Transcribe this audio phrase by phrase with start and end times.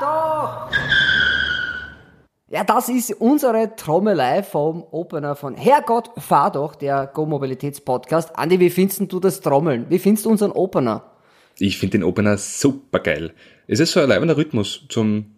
[0.00, 0.70] doch!
[2.48, 8.36] Ja, das ist unsere Trommelei vom Opener von Herrgott, fahr doch, der Go-Mobilitäts-Podcast.
[8.36, 9.86] Andi, wie findest du das Trommeln?
[9.88, 11.04] Wie findest du unseren Opener?
[11.58, 13.32] Ich finde den Opener super geil.
[13.68, 15.36] Es ist so ein leibender Rhythmus zum,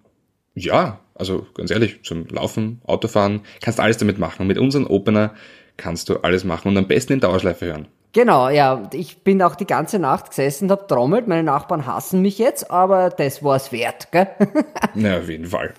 [0.54, 4.42] ja, also ganz ehrlich, zum Laufen, Autofahren, kannst alles damit machen.
[4.42, 5.34] Und mit unserem Opener
[5.76, 7.88] kannst du alles machen und am besten in Dauerschleife hören.
[8.12, 8.88] Genau, ja.
[8.92, 11.28] Ich bin auch die ganze Nacht gesessen und hab trommelt.
[11.28, 14.28] Meine Nachbarn hassen mich jetzt, aber das war's wert, gell?
[14.94, 15.72] Na, auf jeden Fall.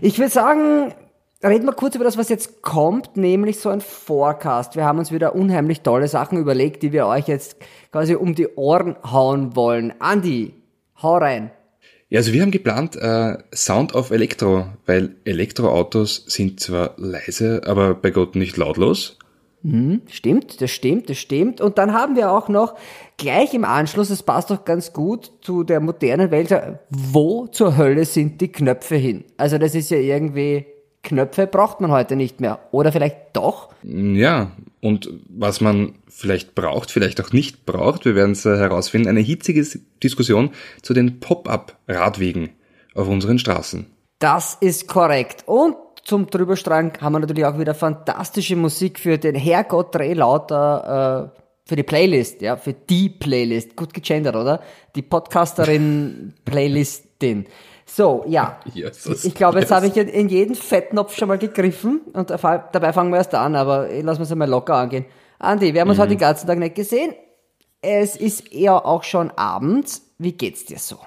[0.00, 0.92] Ich würde sagen,
[1.42, 4.74] reden wir kurz über das, was jetzt kommt, nämlich so ein Forecast.
[4.74, 7.56] Wir haben uns wieder unheimlich tolle Sachen überlegt, die wir euch jetzt
[7.92, 9.94] quasi um die Ohren hauen wollen.
[10.00, 10.52] Andi,
[11.00, 11.52] hau rein.
[12.08, 17.94] Ja, also wir haben geplant äh, Sound of Elektro, weil Elektroautos sind zwar leise, aber
[17.94, 19.18] bei Gott nicht lautlos.
[19.62, 21.60] Hm, stimmt, das stimmt, das stimmt.
[21.60, 22.74] Und dann haben wir auch noch
[23.16, 26.54] gleich im Anschluss, das passt doch ganz gut zu der modernen Welt,
[26.90, 29.24] wo zur Hölle sind die Knöpfe hin?
[29.36, 30.66] Also das ist ja irgendwie,
[31.02, 32.60] Knöpfe braucht man heute nicht mehr.
[32.72, 33.70] Oder vielleicht doch?
[33.82, 39.20] Ja, und was man vielleicht braucht, vielleicht auch nicht braucht, wir werden es herausfinden, eine
[39.20, 39.66] hitzige
[40.02, 40.50] Diskussion
[40.82, 42.50] zu den Pop-up-Radwegen
[42.94, 43.86] auf unseren Straßen.
[44.18, 45.44] Das ist korrekt.
[45.46, 51.32] Und zum Drüberstrahlen haben wir natürlich auch wieder fantastische Musik für den Herrgott Dreh lauter,
[51.34, 53.74] äh, für die Playlist, ja, für die Playlist.
[53.74, 54.62] Gut gegendert, oder?
[54.94, 57.46] Die Podcasterin Playlistin.
[57.84, 58.60] So, ja.
[58.72, 63.10] Jesus, ich glaube, jetzt habe ich in jeden Fettnopf schon mal gegriffen und dabei fangen
[63.10, 65.06] wir erst an, aber lassen wir es einmal locker angehen.
[65.40, 66.02] Andi, wir haben uns mhm.
[66.02, 67.14] heute den ganzen Tag nicht gesehen.
[67.82, 70.02] Es ist eher auch schon abends.
[70.18, 70.98] Wie geht's dir so?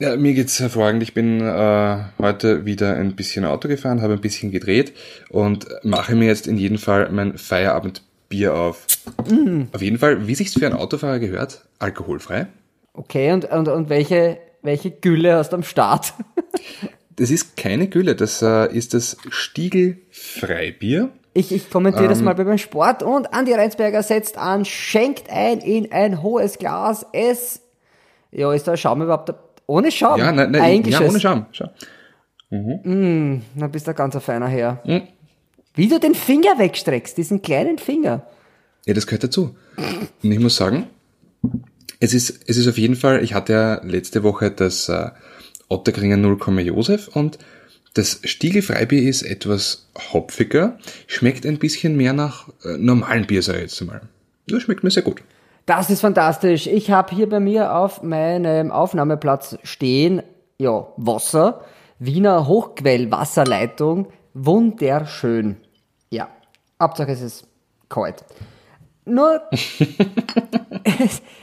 [0.00, 1.02] Ja, mir geht's hervorragend.
[1.02, 4.92] Ich bin äh, heute wieder ein bisschen Auto gefahren, habe ein bisschen gedreht
[5.28, 8.86] und mache mir jetzt in jedem Fall mein Feierabendbier auf.
[9.28, 9.62] Mm.
[9.72, 12.46] Auf jeden Fall, wie sich's für einen Autofahrer gehört, alkoholfrei.
[12.92, 16.14] Okay, und, und, und welche, welche Gülle hast du am Start?
[17.16, 21.10] das ist keine Gülle, das äh, ist das Stiegel Freibier.
[21.34, 25.28] Ich, ich kommentiere ähm, das mal bei meinem Sport und Andi Reinsberger setzt an, schenkt
[25.28, 27.04] ein in ein hohes Glas.
[27.12, 27.62] Es,
[28.30, 29.34] ja, ist da Schaum überhaupt
[29.68, 30.18] ohne Schaum?
[30.18, 31.46] Ja, nein, nein, ja, ohne Schaum.
[31.52, 31.70] Schau.
[32.50, 32.80] Mhm.
[32.82, 34.82] Mm, na, bist du ein ganz feiner Herr.
[34.84, 35.02] Mhm.
[35.74, 38.26] Wie du den Finger wegstreckst, diesen kleinen Finger.
[38.86, 39.54] Ja, das gehört dazu.
[40.22, 40.86] Und ich muss sagen,
[42.00, 45.10] es ist, es ist auf jeden Fall, ich hatte ja letzte Woche das äh,
[45.68, 47.38] Otterkringer 0, Josef und
[47.94, 53.62] das Stiegelfreibier ist etwas hopfiger, schmeckt ein bisschen mehr nach äh, normalen Bier, sag ich
[53.62, 54.00] jetzt mal.
[54.46, 55.22] Das schmeckt mir sehr gut.
[55.68, 56.66] Das ist fantastisch.
[56.66, 60.22] Ich habe hier bei mir auf meinem Aufnahmeplatz stehen,
[60.56, 61.60] ja, Wasser,
[61.98, 65.58] Wiener Hochquellwasserleitung, wunderschön.
[66.08, 66.28] Ja,
[66.80, 67.46] Hauptsache es ist
[67.90, 68.24] kalt.
[69.04, 69.42] Nur,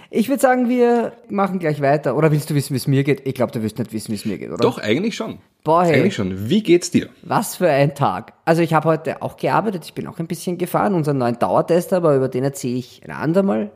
[0.10, 2.18] ich würde sagen, wir machen gleich weiter.
[2.18, 3.28] Oder willst du wissen, wie es mir geht?
[3.28, 4.58] Ich glaube, du wirst nicht wissen, wie es mir geht, oder?
[4.58, 5.38] Doch, eigentlich schon.
[5.64, 6.00] Boah, hey.
[6.00, 6.50] Eigentlich schon.
[6.50, 7.10] Wie geht's dir?
[7.22, 8.34] Was für ein Tag.
[8.44, 11.98] Also ich habe heute auch gearbeitet, ich bin auch ein bisschen gefahren, unseren neuen Dauertester,
[11.98, 13.70] aber über den erzähle ich ein andermal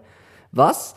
[0.52, 0.96] was.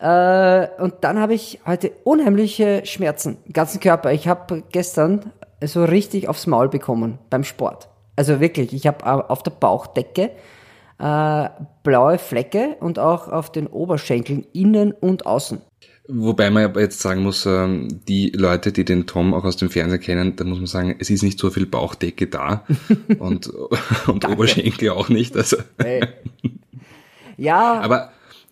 [0.00, 4.12] Äh, und dann habe ich heute unheimliche Schmerzen im ganzen Körper.
[4.12, 7.88] Ich habe gestern so richtig aufs Maul bekommen beim Sport.
[8.16, 10.30] Also wirklich, ich habe auf der Bauchdecke
[11.00, 11.48] äh,
[11.82, 15.62] blaue Flecke und auch auf den Oberschenkeln innen und außen.
[16.08, 19.70] Wobei man aber jetzt sagen muss, ähm, die Leute, die den Tom auch aus dem
[19.70, 22.64] Fernsehen kennen, da muss man sagen, es ist nicht so viel Bauchdecke da
[23.18, 23.50] und,
[24.06, 25.36] und Oberschenkel auch nicht.
[25.36, 25.58] Also.
[25.78, 26.06] Hey.
[27.36, 27.80] Ja.
[27.80, 28.10] Aber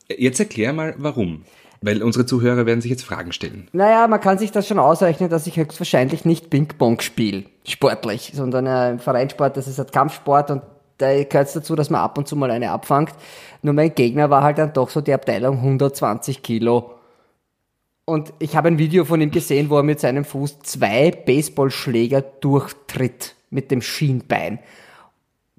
[0.09, 1.45] Jetzt erklär mal, warum.
[1.81, 3.69] Weil unsere Zuhörer werden sich jetzt Fragen stellen.
[3.73, 8.67] Naja, man kann sich das schon ausrechnen, dass ich höchstwahrscheinlich nicht Ping-Pong spiele, sportlich, sondern
[8.67, 10.63] äh, Vereinssport, das ist halt Kampfsport und
[10.99, 13.15] da gehört es dazu, dass man ab und zu mal eine abfangt.
[13.63, 16.95] Nur mein Gegner war halt dann doch so die Abteilung 120 Kilo.
[18.05, 22.22] Und ich habe ein Video von ihm gesehen, wo er mit seinem Fuß zwei Baseballschläger
[22.22, 24.59] durchtritt mit dem Schienbein.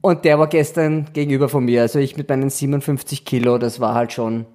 [0.01, 1.81] Und der war gestern gegenüber von mir.
[1.81, 4.45] Also ich mit meinen 57 Kilo, das war halt schon.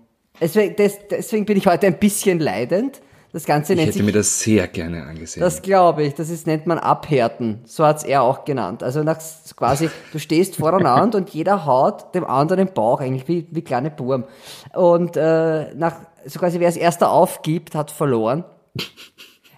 [0.41, 0.75] Deswegen,
[1.11, 3.01] deswegen bin ich heute ein bisschen leidend.
[3.33, 5.43] Das Ganze ich nennt hätte sich, mir das sehr gerne angesehen.
[5.43, 6.15] Das glaube ich.
[6.15, 7.63] Das ist, nennt man Abhärten.
[7.65, 8.85] So hat's er auch genannt.
[8.85, 9.19] Also nach,
[9.57, 13.91] quasi, du stehst voreinander und jeder haut dem anderen den Bauch, eigentlich wie, wie kleine
[13.91, 14.25] Burm.
[14.73, 18.45] Und äh, nach, so quasi wer als erster aufgibt, hat verloren.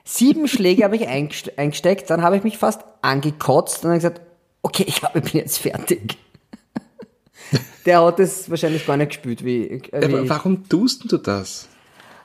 [0.05, 4.23] Sieben Schläge habe ich eingesteckt, dann habe ich mich fast angekotzt und dann gesagt,
[4.62, 6.19] okay, ich glaube, ich bin jetzt fertig.
[7.85, 11.69] Der hat es wahrscheinlich gar nicht gespürt, wie, äh, wie Aber warum tust du das?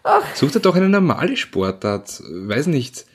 [0.04, 0.24] Ach.
[0.36, 2.22] Such dir doch eine normale Sportart.
[2.28, 3.06] Weiß nicht.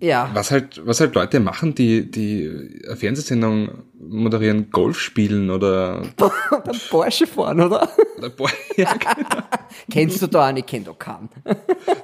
[0.00, 0.30] Ja.
[0.32, 6.02] Was halt, was halt Leute machen, die, die eine Fernsehsendung moderieren, Golf spielen oder.
[6.50, 7.88] oder Porsche fahren, oder?
[8.16, 9.42] oder Por ja, genau.
[9.90, 10.58] Kennst du da einen?
[10.58, 11.28] Ich kenn doch keinen.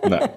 [0.09, 0.29] Nein.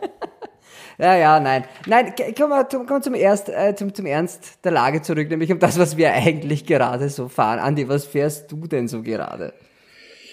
[0.97, 1.65] Ja, ja, nein.
[1.85, 5.51] Nein, kommen wir, kommen wir zum, Erst, äh, zum, zum Ernst der Lage zurück, nämlich
[5.51, 7.59] um das, was wir eigentlich gerade so fahren.
[7.59, 9.53] Andi, was fährst du denn so gerade?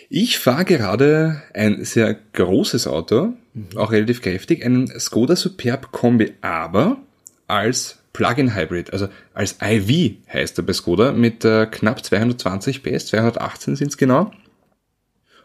[0.09, 3.77] Ich fahre gerade ein sehr großes Auto, mhm.
[3.77, 6.99] auch relativ kräftig, einen Skoda Superb Kombi, aber
[7.47, 13.07] als Plug-in Hybrid, also als IV heißt er bei Skoda, mit äh, knapp 220 PS,
[13.09, 14.31] 218 sind es genau.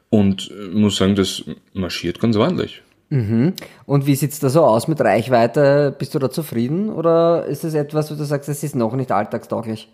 [0.09, 1.43] Und äh, muss sagen, das
[1.73, 2.83] marschiert ganz ordentlich.
[3.09, 3.53] Mhm.
[3.85, 5.95] Und wie sieht's da so aus mit Reichweite?
[5.97, 9.11] Bist du da zufrieden oder ist das etwas, wo du sagst, das ist noch nicht
[9.11, 9.89] alltagstauglich?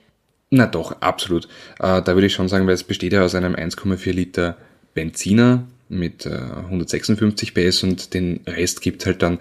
[0.50, 1.46] Na doch, absolut.
[1.80, 4.58] Äh, da würde ich schon sagen, weil es besteht ja aus einem 1,4 Liter
[4.94, 9.40] Benziner mit äh, 156 PS und den Rest gibt halt dann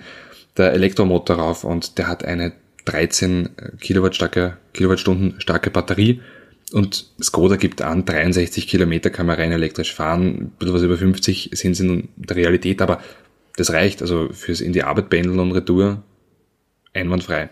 [0.57, 2.53] der Elektromotor rauf und der hat eine
[2.85, 3.51] 13
[3.81, 6.21] Kilowatt starke, Kilowattstunden starke Batterie
[6.73, 10.97] und Skoda gibt an, 63 Kilometer kann man rein elektrisch fahren, ein bisschen was über
[10.97, 13.01] 50 sind es in der Realität, aber
[13.57, 16.03] das reicht, also fürs in die Arbeit pendeln und Retour
[16.93, 17.51] einwandfrei.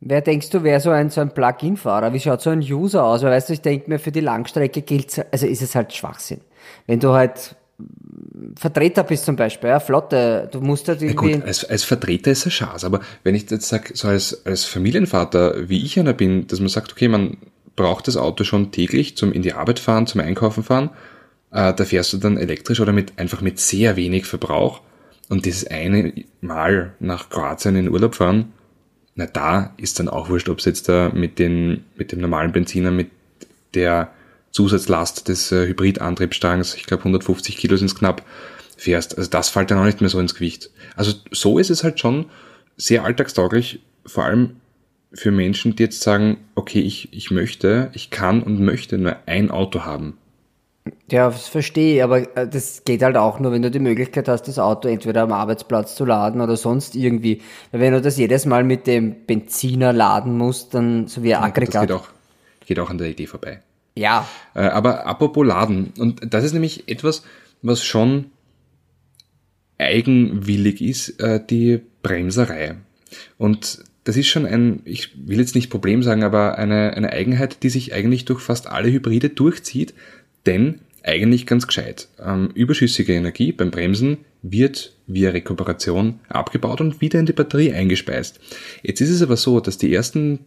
[0.00, 2.12] Wer denkst du, wäre so ein, so ein Plug-in-Fahrer?
[2.14, 3.22] Wie schaut so ein User aus?
[3.22, 6.40] Weil weißt du, ich denke mir, für die Langstrecke gilt also ist es halt Schwachsinn.
[6.86, 7.54] Wenn du halt
[8.56, 11.30] Vertreter bist zum Beispiel, ja, Flotte, du musst halt irgendwie...
[11.32, 14.44] Ja gut, als, als Vertreter ist es Chance, aber wenn ich jetzt sage, so als,
[14.46, 17.36] als Familienvater, wie ich einer bin, dass man sagt, okay, man
[17.76, 20.90] braucht das Auto schon täglich zum in die Arbeit fahren, zum Einkaufen fahren,
[21.52, 24.80] äh, da fährst du dann elektrisch oder mit einfach mit sehr wenig Verbrauch
[25.30, 26.12] und dieses eine
[26.42, 28.52] Mal nach Kroatien in Urlaub fahren,
[29.14, 32.52] na da ist dann auch wurscht, ob es jetzt da mit, den, mit dem normalen
[32.52, 33.10] Benziner, mit
[33.74, 34.10] der
[34.50, 38.26] Zusatzlast des äh, Hybridantriebsstangs, ich glaube 150 Kilo sind es knapp,
[38.76, 39.16] fährst.
[39.16, 40.70] Also das fällt dann auch nicht mehr so ins Gewicht.
[40.96, 42.26] Also so ist es halt schon
[42.76, 44.56] sehr alltagstauglich, vor allem
[45.12, 49.50] für Menschen, die jetzt sagen, okay, ich, ich möchte, ich kann und möchte nur ein
[49.50, 50.18] Auto haben.
[51.10, 54.28] Ja, das verstehe ich, aber äh, das geht halt auch nur, wenn du die Möglichkeit
[54.28, 57.42] hast, das Auto entweder am Arbeitsplatz zu laden oder sonst irgendwie.
[57.70, 61.42] Weil wenn du das jedes Mal mit dem Benziner laden musst, dann so wie ein
[61.42, 61.74] Aggregat.
[61.74, 62.08] Das geht auch,
[62.66, 63.60] geht auch an der Idee vorbei.
[63.94, 64.26] Ja.
[64.54, 67.24] Äh, aber apropos Laden, und das ist nämlich etwas,
[67.60, 68.26] was schon
[69.78, 72.76] eigenwillig ist, äh, die Bremserei.
[73.36, 77.62] Und das ist schon ein, ich will jetzt nicht Problem sagen, aber eine, eine Eigenheit,
[77.62, 79.94] die sich eigentlich durch fast alle Hybride durchzieht,
[80.46, 82.08] denn eigentlich ganz gescheit.
[82.18, 88.40] Ähm, überschüssige Energie beim Bremsen wird via Rekuperation abgebaut und wieder in die Batterie eingespeist.
[88.82, 90.40] Jetzt ist es aber so, dass die ersten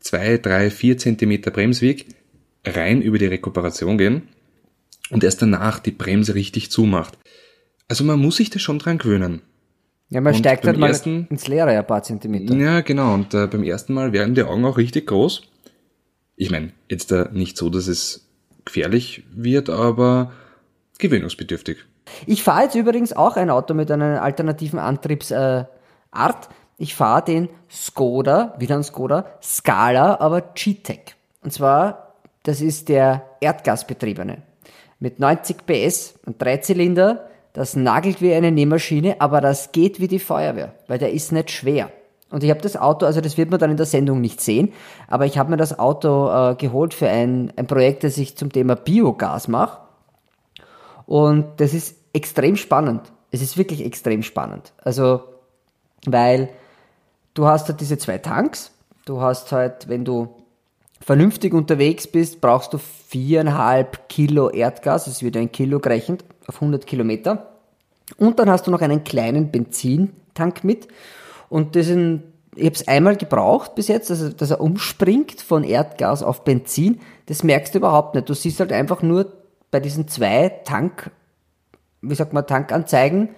[0.00, 2.06] zwei, drei, vier Zentimeter Bremsweg
[2.64, 4.22] rein über die Rekuperation gehen
[5.10, 7.18] und erst danach die Bremse richtig zumacht.
[7.88, 9.42] Also man muss sich da schon dran gewöhnen.
[10.10, 12.54] Ja, man und steigt halt mal ersten, ins Leere ein paar Zentimeter.
[12.54, 13.14] Ja, genau.
[13.14, 15.42] Und äh, beim ersten Mal werden die Augen auch richtig groß.
[16.36, 18.27] Ich meine, jetzt äh, nicht so, dass es
[18.68, 20.32] gefährlich wird, aber
[20.98, 21.78] gewöhnungsbedürftig.
[22.26, 25.68] Ich fahre jetzt übrigens auch ein Auto mit einer alternativen Antriebsart.
[26.14, 31.16] Äh, ich fahre den Skoda, wieder ein Skoda, Scala, aber G-Tech.
[31.42, 34.42] Und zwar, das ist der Erdgasbetriebene.
[35.00, 40.18] Mit 90 PS und Dreizylinder, das nagelt wie eine Nähmaschine, aber das geht wie die
[40.18, 41.90] Feuerwehr, weil der ist nicht schwer.
[42.30, 44.72] Und ich habe das Auto, also das wird man dann in der Sendung nicht sehen,
[45.06, 48.52] aber ich habe mir das Auto äh, geholt für ein, ein Projekt, das ich zum
[48.52, 49.78] Thema Biogas mache.
[51.06, 53.00] Und das ist extrem spannend.
[53.30, 54.72] Es ist wirklich extrem spannend.
[54.82, 55.22] Also,
[56.04, 56.50] weil
[57.32, 58.72] du hast halt diese zwei Tanks.
[59.06, 60.28] Du hast halt, wenn du
[61.00, 65.06] vernünftig unterwegs bist, brauchst du viereinhalb Kilo Erdgas.
[65.06, 67.52] Es wird ein Kilo gerechnet auf 100 Kilometer.
[68.16, 70.88] Und dann hast du noch einen kleinen Benzintank mit.
[71.48, 72.24] Und das sind,
[72.54, 77.00] ich habe es einmal gebraucht bis jetzt, also, dass er umspringt von Erdgas auf Benzin.
[77.26, 78.28] Das merkst du überhaupt nicht.
[78.28, 79.32] Du siehst halt einfach nur
[79.70, 81.10] bei diesen zwei Tank,
[82.00, 83.30] wie sagt man, Tankanzeigen,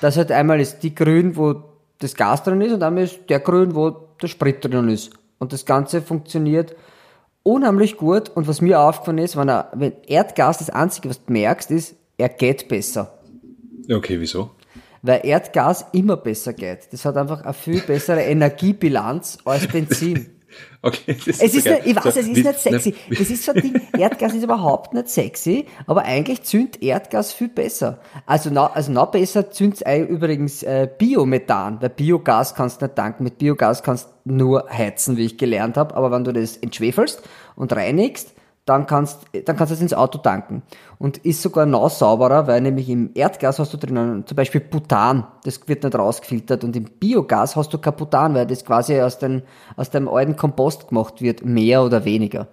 [0.00, 1.64] dass halt einmal ist die grün, wo
[1.98, 5.10] das Gas drin ist und einmal ist der grün, wo der Sprit drin ist.
[5.38, 6.76] Und das Ganze funktioniert
[7.42, 8.28] unheimlich gut.
[8.28, 11.96] Und was mir aufgefallen ist, wenn, er, wenn Erdgas das Einzige, was du merkst, ist,
[12.16, 13.18] er geht besser.
[13.90, 14.50] Okay, wieso?
[15.02, 16.92] Weil Erdgas immer besser geht.
[16.92, 20.30] Das hat einfach eine viel bessere Energiebilanz als Benzin.
[20.80, 22.90] Okay, das ist es ist nicht, ich weiß, so, es ist wie, nicht sexy.
[22.90, 27.32] Ne, das ist so ein Ding, Erdgas ist überhaupt nicht sexy, aber eigentlich zündet Erdgas
[27.32, 27.98] viel besser.
[28.26, 33.24] Also noch, also noch besser zündet übrigens äh, Biomethan, weil Biogas kannst du nicht tanken.
[33.24, 37.22] Mit Biogas kannst du nur heizen, wie ich gelernt habe, aber wenn du das entschwefelst
[37.56, 38.32] und reinigst,
[38.68, 40.62] dann kannst, dann kannst du es ins Auto tanken.
[40.98, 45.26] Und ist sogar noch sauberer, weil nämlich im Erdgas hast du drinnen zum Beispiel Butan,
[45.44, 46.64] das wird nicht rausgefiltert.
[46.64, 49.42] Und im Biogas hast du kein Butan, weil das quasi aus, den,
[49.76, 52.48] aus dem alten Kompost gemacht wird, mehr oder weniger.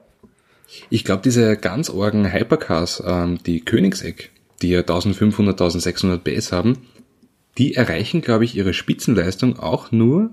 [0.90, 4.32] Ich glaube, diese ganz orgen Hypercars, ähm, die Königseck,
[4.62, 6.78] die ja 1500, 1600 PS haben,
[7.58, 10.32] die erreichen, glaube ich, ihre Spitzenleistung auch nur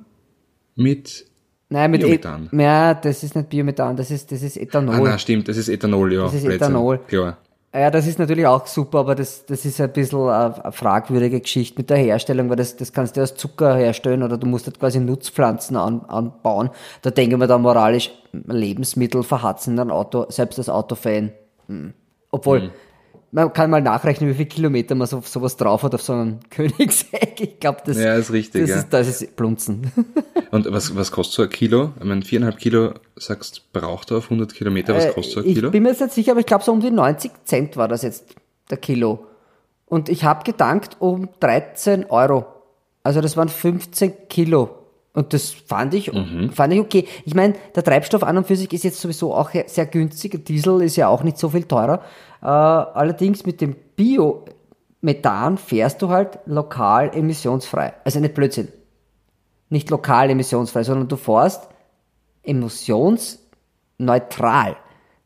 [0.75, 1.27] mit
[1.73, 2.51] Nein, mit Biomethan.
[2.53, 4.95] E ja, das ist nicht Biomethan, das ist, das ist Ethanol.
[4.95, 6.25] Ah, na, stimmt, das ist Ethanol, ja.
[6.25, 6.99] Das ist Blödsinn, Ethanol.
[7.09, 7.39] Klar.
[7.75, 11.79] Ja, das ist natürlich auch super, aber das, das ist ein bisschen eine, fragwürdige Geschichte
[11.79, 14.79] mit der Herstellung, weil das, das kannst du aus Zucker herstellen oder du musst halt
[14.79, 16.69] quasi Nutzpflanzen an, anbauen.
[17.01, 21.33] Da denke ich mir da moralisch, Lebensmittel verhatzen ein Auto, selbst als Autofan.
[21.69, 21.95] Hm.
[22.31, 22.73] Obwohl,
[23.33, 26.39] man kann mal nachrechnen, wie viele Kilometer man so, sowas drauf hat auf so einem
[26.51, 27.41] Königseck.
[27.41, 28.77] Ich glaube, das, Ja, ist richtig, das, ja.
[28.77, 29.91] ist, das ist Blunzen.
[30.51, 31.93] Und was, was kostet so ein Kilo?
[31.99, 35.47] Ich meine, viereinhalb Kilo, sagst, braucht er auf 100 Kilometer, was Äh, kostet so ein
[35.47, 35.71] ich Kilo?
[35.71, 38.03] bin mir jetzt nicht sicher, aber ich glaube so um die 90 Cent war das
[38.03, 38.35] jetzt,
[38.71, 39.27] der Kilo.
[39.87, 42.45] Und ich habe gedankt um 13 Euro.
[43.03, 44.82] Also das waren 15 Kilo.
[45.15, 46.11] Und das fand ich,
[46.53, 47.07] fand ich okay.
[47.25, 50.47] Ich meine, der Treibstoff an und für sich ist jetzt sowieso auch sehr günstig.
[50.47, 52.01] Diesel ist ja auch nicht so viel teurer.
[52.41, 57.93] Äh, allerdings mit dem Biomethan fährst du halt lokal emissionsfrei.
[58.05, 58.69] Also nicht Blödsinn.
[59.69, 61.69] Nicht lokal emissionsfrei, sondern du fährst
[62.43, 64.77] emissionsneutral.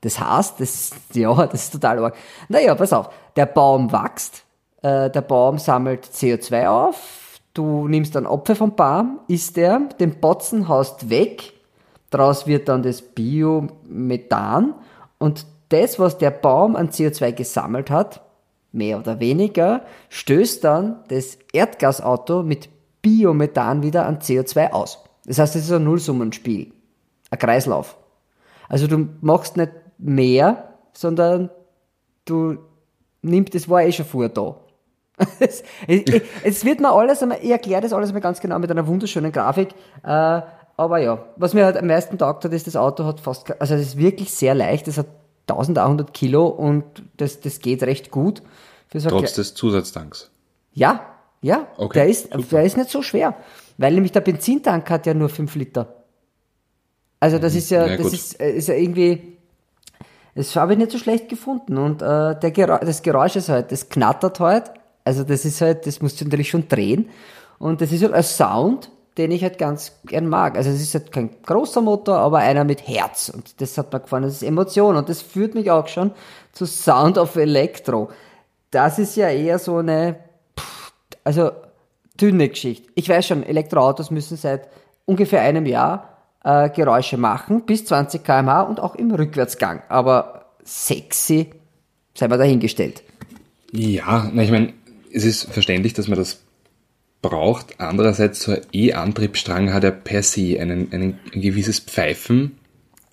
[0.01, 2.15] Das heißt, das ist, ja, das ist total arg.
[2.49, 3.11] Naja, pass auf.
[3.37, 4.45] Der Baum wächst,
[4.83, 7.26] äh, der Baum sammelt CO2 auf,
[7.57, 11.53] du nimmst einen Apfel vom Baum, isst der, den Botzen haust weg,
[12.11, 14.75] daraus wird dann das Biomethan
[15.19, 18.23] und das, was der Baum an CO2 gesammelt hat,
[18.73, 22.69] mehr oder weniger, stößt dann das Erdgasauto mit
[23.03, 25.03] Biomethan wieder an CO2 aus.
[25.25, 26.73] Das heißt, es ist ein Nullsummenspiel,
[27.31, 27.97] ein Kreislauf.
[28.69, 31.51] Also du machst nicht mehr, sondern
[32.25, 32.59] du
[33.23, 34.57] nimmst, das war eh schon vorher da.
[35.41, 38.71] es, es, es wird mir alles einmal, ich erkläre das alles einmal ganz genau mit
[38.71, 39.71] einer wunderschönen Grafik.
[40.03, 40.43] Äh,
[40.79, 43.75] aber ja, was mir halt am meisten taugt hat, ist, das Auto hat fast, also
[43.75, 45.07] es ist wirklich sehr leicht, es hat
[45.49, 46.85] 1100 Kilo und
[47.17, 48.43] das, das geht recht gut.
[48.89, 50.31] Für so Trotz des Zusatztanks.
[50.75, 51.01] ja,
[51.43, 52.47] ja, Okay, der, ist, super.
[52.51, 53.35] der ist nicht so schwer,
[53.79, 55.95] weil nämlich der Benzintank hat ja nur 5 Liter.
[57.21, 57.91] Also das ist ja, Mhm.
[57.91, 59.39] Ja, das ist, äh, ist ja irgendwie,
[60.35, 63.73] das habe ich nicht so schlecht gefunden und äh, der Geräusch, das Geräusch ist halt,
[63.73, 64.73] das knattert halt,
[65.07, 67.09] also das ist halt, das musst du natürlich schon drehen
[67.59, 70.57] und das ist halt ein Sound, den ich halt ganz gern mag.
[70.57, 74.01] Also es ist halt kein großer Motor, aber einer mit Herz und das hat mir
[74.01, 76.11] gefallen, das ist Emotion und das führt mich auch schon
[76.53, 78.11] zu Sound of Electro.
[78.71, 80.17] Das ist ja eher so eine
[81.23, 81.53] also
[82.21, 82.89] dünne Geschichte.
[82.97, 84.69] Ich weiß schon, Elektroautos müssen seit
[85.05, 89.83] ungefähr einem Jahr äh, Geräusche machen, bis 20 km/h und auch im Rückwärtsgang.
[89.89, 91.51] Aber sexy,
[92.15, 93.05] sei mal dahingestellt.
[93.73, 94.73] Ja, na, ich meine,
[95.17, 96.43] es ist verständlich, dass man das
[97.23, 97.81] braucht.
[97.81, 102.59] Andererseits, so ein E-Antriebsstrang hat ja per se einen, einen, ein gewisses Pfeifen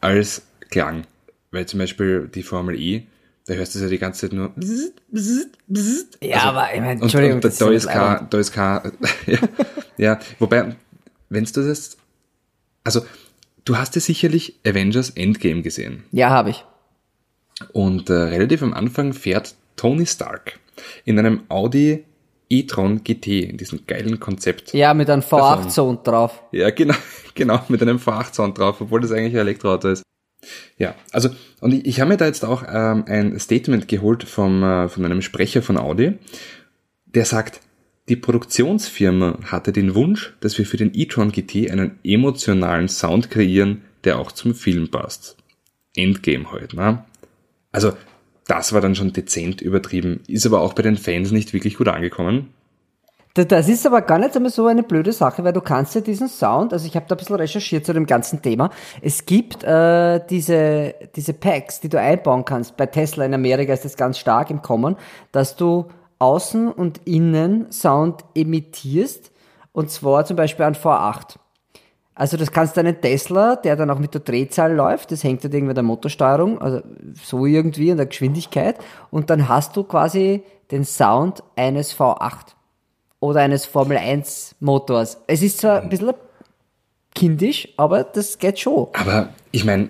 [0.01, 1.05] als Klang.
[1.51, 3.03] Weil zum Beispiel die Formel E,
[3.47, 4.49] da hörst du es ja die ganze Zeit nur.
[4.49, 6.17] bzzzt, bzzzt, bzzzt.
[6.21, 8.91] Ja, aber ich meine, Und, Entschuldigung, und da, das da, ist kein, da ist kein,
[9.25, 9.39] ja,
[9.97, 10.75] ja, wobei,
[11.29, 11.97] wenn du das,
[12.83, 13.05] also,
[13.63, 16.03] du hast ja sicherlich Avengers Endgame gesehen.
[16.11, 16.65] Ja, habe ich.
[17.71, 20.59] Und äh, relativ am Anfang fährt Tony Stark
[21.05, 22.03] in einem Audi
[22.49, 24.73] e-tron GT, in diesem geilen Konzept.
[24.73, 26.43] Ja, mit einem V8-Sound drauf.
[26.51, 26.95] Ja, genau,
[27.35, 30.03] genau, mit einem V8-Sound drauf, obwohl das eigentlich ein Elektroauto ist.
[30.77, 31.29] Ja, also,
[31.61, 35.05] und ich, ich habe mir da jetzt auch ähm, ein Statement geholt vom, äh, von
[35.05, 36.13] einem Sprecher von Audi,
[37.05, 37.61] der sagt,
[38.09, 43.83] die Produktionsfirma hatte den Wunsch, dass wir für den e-tron GT einen emotionalen Sound kreieren,
[44.03, 45.37] der auch zum Film passt.
[45.95, 47.05] Endgame heute, ne?
[47.71, 47.93] Also,
[48.47, 51.87] das war dann schon dezent übertrieben, ist aber auch bei den Fans nicht wirklich gut
[51.87, 52.49] angekommen.
[53.35, 56.01] Da- Das ist aber gar nicht einmal so eine blöde Sache, weil du kannst ja
[56.01, 58.69] diesen Sound, also ich habe da ein bisschen recherchiert zu dem ganzen Thema.
[59.01, 62.77] Es gibt äh, diese, diese Packs, die du einbauen kannst.
[62.77, 64.97] Bei Tesla in Amerika ist das ganz stark im Kommen,
[65.31, 65.87] dass du
[66.19, 69.31] außen und innen Sound emittierst
[69.71, 71.37] und zwar zum Beispiel an V8.
[72.15, 75.43] Also das kannst du einen Tesla, der dann auch mit der Drehzahl läuft, das hängt
[75.43, 76.81] halt irgendwie an der Motorsteuerung, also
[77.23, 78.75] so irgendwie an der Geschwindigkeit
[79.09, 82.53] und dann hast du quasi den Sound eines V8
[83.19, 85.17] oder eines Formel 1 Motors.
[85.27, 86.13] Es ist zwar ein bisschen
[87.15, 88.89] kindisch, aber das geht schon.
[88.93, 89.89] Aber ich meine,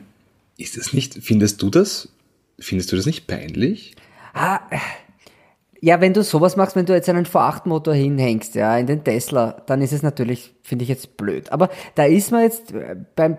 [0.58, 2.10] ist das nicht, findest du das,
[2.60, 3.96] findest du das nicht peinlich?
[5.84, 9.62] Ja, wenn du sowas machst, wenn du jetzt einen V8-Motor hinhängst, ja, in den Tesla,
[9.66, 11.52] dann ist es natürlich, finde ich jetzt blöd.
[11.52, 13.38] Aber da ist man jetzt äh, beim,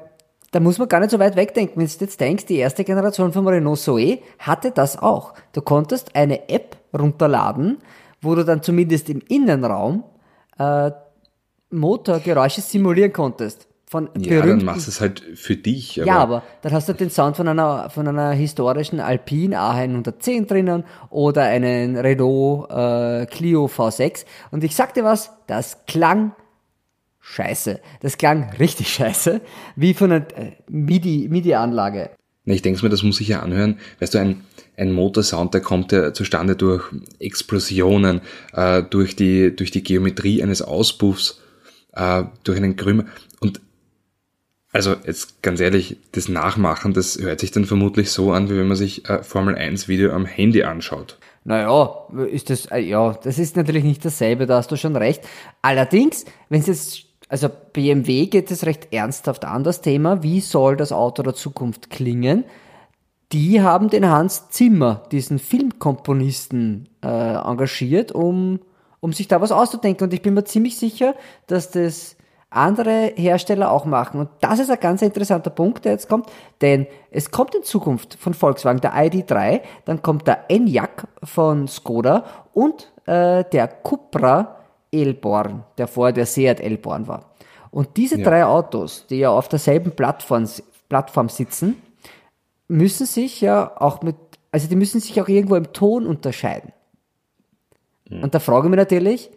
[0.51, 1.81] da muss man gar nicht so weit wegdenken.
[1.81, 5.33] Wenn du jetzt denkst, die erste Generation vom Renault Zoe hatte das auch.
[5.55, 7.79] Du konntest eine App runterladen,
[8.21, 10.05] wo du dann zumindest im Innenraum
[10.59, 10.91] äh,
[11.71, 13.69] Motorgeräusche simulieren konntest.
[13.95, 16.01] Von Ja, dann machst du es halt für dich.
[16.01, 20.47] Aber ja, aber dann hast du den Sound von einer, von einer historischen Alpine A110
[20.47, 24.25] drinnen oder einen Renault äh, Clio V6.
[24.51, 26.33] Und ich sagte was, das klang
[27.21, 27.79] scheiße.
[28.01, 29.41] Das klang richtig scheiße,
[29.77, 32.11] wie von einer äh, MIDI, MIDI-Anlage.
[32.47, 33.79] Ich denke mir, das muss ich ja anhören.
[34.01, 34.43] Weißt du, ein,
[34.77, 36.83] ein Motorsound, der kommt ja zustande durch
[37.21, 38.23] Explosionen,
[38.55, 41.41] äh, durch, die, durch die Geometrie eines Auspuffs,
[41.93, 43.05] äh, durch einen Krümmer.
[43.39, 43.61] Und
[44.75, 48.67] also jetzt ganz ehrlich, das Nachmachen, das hört sich dann vermutlich so an, wie wenn
[48.67, 51.17] man sich äh, Formel 1 Video am Handy anschaut.
[51.45, 55.23] Naja, ist das, äh, ja, das ist natürlich nicht dasselbe, da hast du schon recht.
[55.63, 60.77] Allerdings, wenn es jetzt, also BMW geht es recht ernsthaft an, das Thema, wie soll
[60.77, 62.45] das Auto der Zukunft klingen?
[63.31, 68.59] Die haben den Hans Zimmer, diesen Filmkomponisten, äh, engagiert, um,
[68.99, 70.09] um sich da was auszudenken.
[70.09, 71.15] Und ich bin mir ziemlich sicher,
[71.47, 72.14] dass das
[72.57, 74.21] andere Hersteller auch machen.
[74.21, 76.27] Und das ist ein ganz interessanter Punkt, der jetzt kommt,
[76.61, 82.25] denn es kommt in Zukunft von Volkswagen der ID3, dann kommt der Enyaq von Skoda
[82.53, 84.57] und äh, der Cupra
[84.93, 87.31] Elborn, der vorher der Seat Elborn war.
[87.71, 88.25] Und diese Ja.
[88.25, 90.49] drei Autos, die ja auf derselben Plattform,
[90.89, 91.83] Plattform sitzen,
[92.69, 94.17] müssen sich ja auch mit,
[94.53, 96.73] also die müssen sich auch irgendwo im Ton unterscheiden.
[98.11, 99.31] Und da frage ich mich natürlich,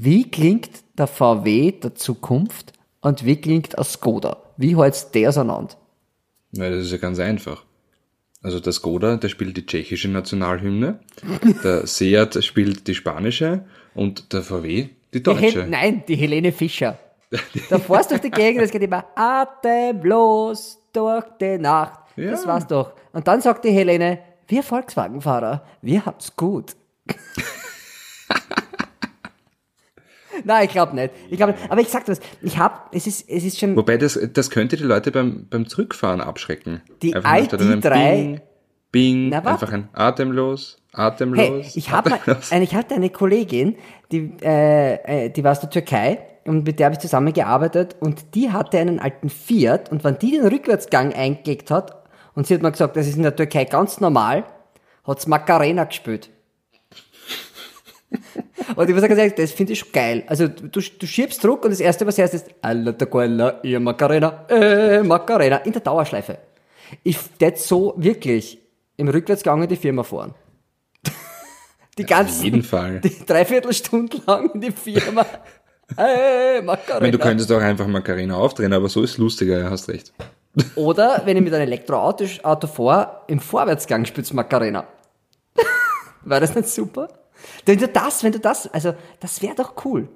[0.00, 4.36] wie klingt der VW der Zukunft und wie klingt ein Skoda?
[4.56, 5.74] Wie hältst der auseinander?
[6.52, 7.64] Weil das ist ja ganz einfach.
[8.42, 11.00] Also der Skoda, der spielt die tschechische Nationalhymne,
[11.64, 13.64] der Seat spielt die spanische
[13.94, 15.66] und der VW die Die deutsche.
[15.68, 16.96] Nein, die Helene Fischer.
[17.68, 22.00] Da fährst du durch die Gegend, es geht immer atemlos durch die Nacht.
[22.16, 22.48] Das Ja.
[22.48, 22.92] war's doch.
[23.12, 26.76] Und dann sagt die Helene, wir Volkswagen-Fahrer, wir habt's gut.
[30.44, 31.12] Nein, ich glaube nicht.
[31.30, 31.70] Ich glaub, nicht.
[31.70, 34.50] aber ich sag dir was, ich hab, es ist, es ist schon, Wobei das, das
[34.50, 36.82] könnte die Leute beim, beim Zurückfahren abschrecken.
[37.02, 38.40] Die Einfach nur statt einem ID3 Bing,
[38.90, 41.46] Bing, Na, einfach ein atemlos, atemlos.
[41.46, 42.52] Hey, ich, hab mal, atemlos.
[42.52, 43.76] eine, ich hatte eine Kollegin,
[44.10, 48.34] die, äh, äh, die war aus der Türkei und mit der habe ich zusammengearbeitet und
[48.34, 52.02] die hatte einen alten Fiat und wenn die den Rückwärtsgang eingelegt hat
[52.34, 54.44] und sie hat mir gesagt, das ist in der Türkei ganz normal,
[55.04, 56.30] hat's Macarena gespielt.
[58.76, 60.24] und ich muss sagen, das finde ich schon geil.
[60.26, 64.46] Also du, du schiebst zurück und das erste, was hörst, ist Alla quella, ihr Macarena,
[64.48, 66.38] äh, Macarena, in der Dauerschleife.
[67.02, 68.58] Ich hätte so wirklich
[68.96, 70.34] im Rückwärtsgang in die Firma fahren.
[71.98, 73.00] Die ganzen, jeden Fall.
[73.04, 75.26] Die Dreiviertelstunde lang in die Firma.
[75.96, 76.96] Hey, Macarena.
[76.96, 80.12] Ich meine, du könntest auch einfach Macarena aufdrehen, aber so ist lustiger, ja, hast recht.
[80.76, 84.86] Oder wenn ich mit einem Elektroauto Auto fahre, im Vorwärtsgang spielst Macarena.
[86.22, 87.08] War das nicht super?
[87.66, 90.08] Wenn du das, wenn du das, also das wäre doch cool.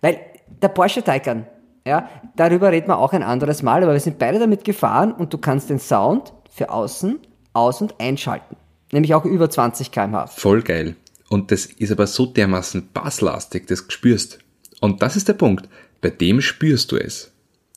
[0.00, 0.20] Weil
[0.62, 1.46] der Porsche Taycan,
[1.86, 5.32] ja, darüber reden wir auch ein anderes Mal, aber wir sind beide damit gefahren und
[5.32, 7.18] du kannst den Sound für außen
[7.52, 8.56] aus- und einschalten.
[8.92, 10.28] Nämlich auch über 20 km/h.
[10.28, 10.96] Voll geil.
[11.28, 14.38] Und das ist aber so dermaßen basslastig, das spürst.
[14.80, 15.68] Und das ist der Punkt.
[16.00, 17.32] Bei dem spürst du es.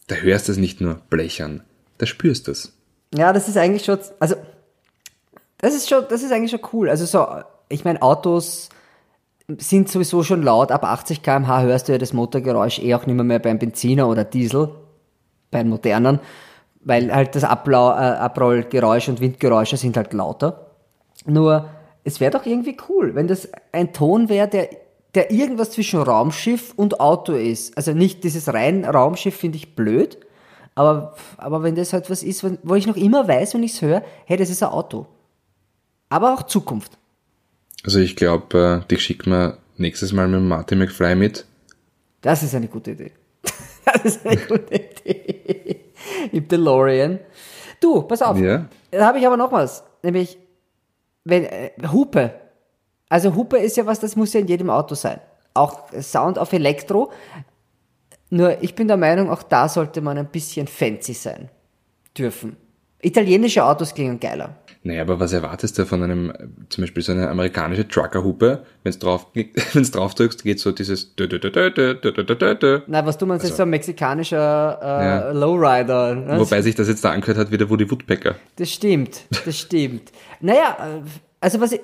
[0.07, 1.63] Da hörst du es nicht nur blechern.
[1.97, 2.73] Da spürst du es.
[3.13, 4.35] Ja, das ist eigentlich schon, also,
[5.57, 6.89] das ist schon, das ist eigentlich schon cool.
[6.89, 7.27] Also so,
[7.69, 8.69] ich meine, Autos
[9.59, 10.71] sind sowieso schon laut.
[10.71, 14.07] Ab 80 km/h hörst du ja das Motorgeräusch eh auch nicht mehr, mehr beim Benziner
[14.07, 14.69] oder Diesel,
[15.49, 16.19] beim modernen,
[16.83, 20.71] weil halt das Ablau, äh, Abrollgeräusch und Windgeräusche sind halt lauter.
[21.25, 21.69] Nur,
[22.03, 24.69] es wäre doch irgendwie cool, wenn das ein Ton wäre, der,
[25.13, 27.77] der irgendwas zwischen Raumschiff und Auto ist.
[27.77, 30.17] Also nicht dieses rein Raumschiff finde ich blöd,
[30.73, 33.81] aber, aber wenn das halt was ist, wo ich noch immer weiß, wenn ich es
[33.81, 35.05] höre, hey, das ist ein Auto.
[36.09, 36.97] Aber auch Zukunft.
[37.83, 41.45] Also ich glaube, äh, dich schickt man nächstes Mal mit Martin McFly mit.
[42.21, 43.11] Das ist eine gute Idee.
[43.83, 45.81] Das ist eine gute Idee.
[46.31, 47.19] Im DeLorean.
[47.79, 48.37] Du, pass auf.
[48.37, 48.67] Ja.
[48.91, 49.83] Da habe ich aber noch was.
[50.03, 50.37] Nämlich,
[51.23, 52.33] wenn, äh, Hupe.
[53.09, 55.19] Also Hupe ist ja was, das muss ja in jedem Auto sein.
[55.53, 57.11] Auch Sound auf Elektro.
[58.29, 61.49] Nur ich bin der Meinung, auch da sollte man ein bisschen fancy sein
[62.17, 62.55] dürfen.
[63.01, 64.55] Italienische Autos klingen geiler.
[64.83, 68.91] Naja, aber was erwartest du von einem, äh, zum Beispiel so eine amerikanische Truckerhupe, wenn
[68.91, 69.27] du drauf,
[69.73, 71.13] wenn's drauf drückst, geht so dieses.
[72.87, 75.33] Nein, was du meinst, also, ist so ein mexikanischer äh.
[75.33, 76.15] Lowrider.
[76.15, 76.39] Ne?
[76.39, 78.35] Wobei sich das jetzt da angehört hat, wie der Woody Woodpecker.
[78.55, 80.11] Das stimmt, das stimmt.
[80.41, 81.01] naja, äh,
[81.39, 81.81] also was ich,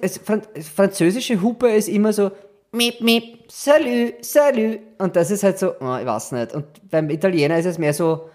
[0.75, 2.31] französische Hupe ist immer so,
[2.71, 4.79] Mip, mip, salut, salut.
[4.97, 6.53] Und das ist halt so, oh, ich weiß nicht.
[6.53, 8.29] Und beim Italiener ist es mehr so,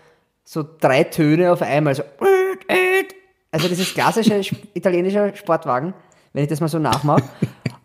[0.44, 2.02] so drei Töne auf einmal, so,
[2.68, 3.04] äh,
[3.52, 4.40] also dieses klassische
[4.74, 5.94] italienische Sportwagen,
[6.32, 7.22] wenn ich das mal so nachmache.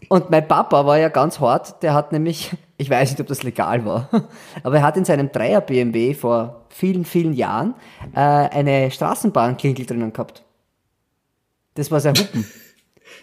[0.09, 3.43] Und mein Papa war ja ganz hart, der hat nämlich Ich weiß nicht, ob das
[3.43, 4.09] legal war.
[4.63, 7.73] Aber er hat in seinem Dreier BMW vor vielen, vielen Jahren
[8.13, 10.43] äh, eine Straßenbahnklingel drinnen gehabt.
[11.73, 12.45] Das war sein Hupen.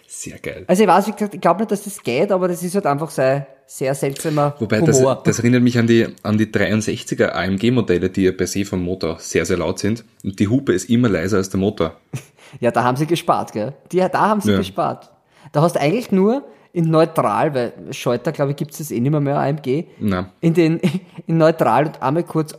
[0.07, 0.65] Sehr geil.
[0.67, 3.45] Also ich weiß, ich glaube nicht, dass das geht, aber das ist halt einfach sein
[3.67, 5.21] sehr seltsamer Wobei, das, Humor.
[5.23, 9.17] das erinnert mich an die, an die 63er AMG-Modelle, die ja per se vom Motor
[9.19, 10.03] sehr, sehr laut sind.
[10.23, 11.95] Und die Hupe ist immer leiser als der Motor.
[12.59, 13.73] Ja, da haben sie gespart, gell?
[13.91, 14.57] Die, da haben sie Ja.
[14.59, 15.11] gespart.
[15.51, 18.99] Da hast du eigentlich nur in neutral, weil Schalter, glaube ich, gibt es das eh
[18.99, 19.85] nicht mehr, mehr AMG.
[19.99, 20.29] Na.
[20.41, 20.79] In den,
[21.27, 22.53] in neutral und einmal kurz,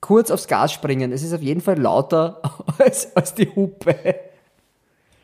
[0.00, 1.12] kurz aufs Gas springen.
[1.12, 2.42] Es ist auf jeden Fall lauter
[2.78, 3.94] als, als die Hupe.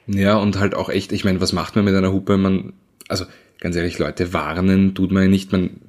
[0.07, 2.37] Ja, und halt auch echt, ich meine, was macht man mit einer Hupe?
[2.39, 2.75] Man,
[3.09, 3.25] also
[3.61, 5.53] ganz ehrlich, Leute, warnen tut man ja nicht.
[5.53, 5.81] Man,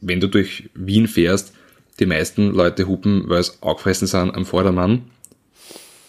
[0.00, 1.54] wenn du durch Wien fährst,
[1.98, 5.02] die meisten Leute hupen, weil es Augfressen sind am Vordermann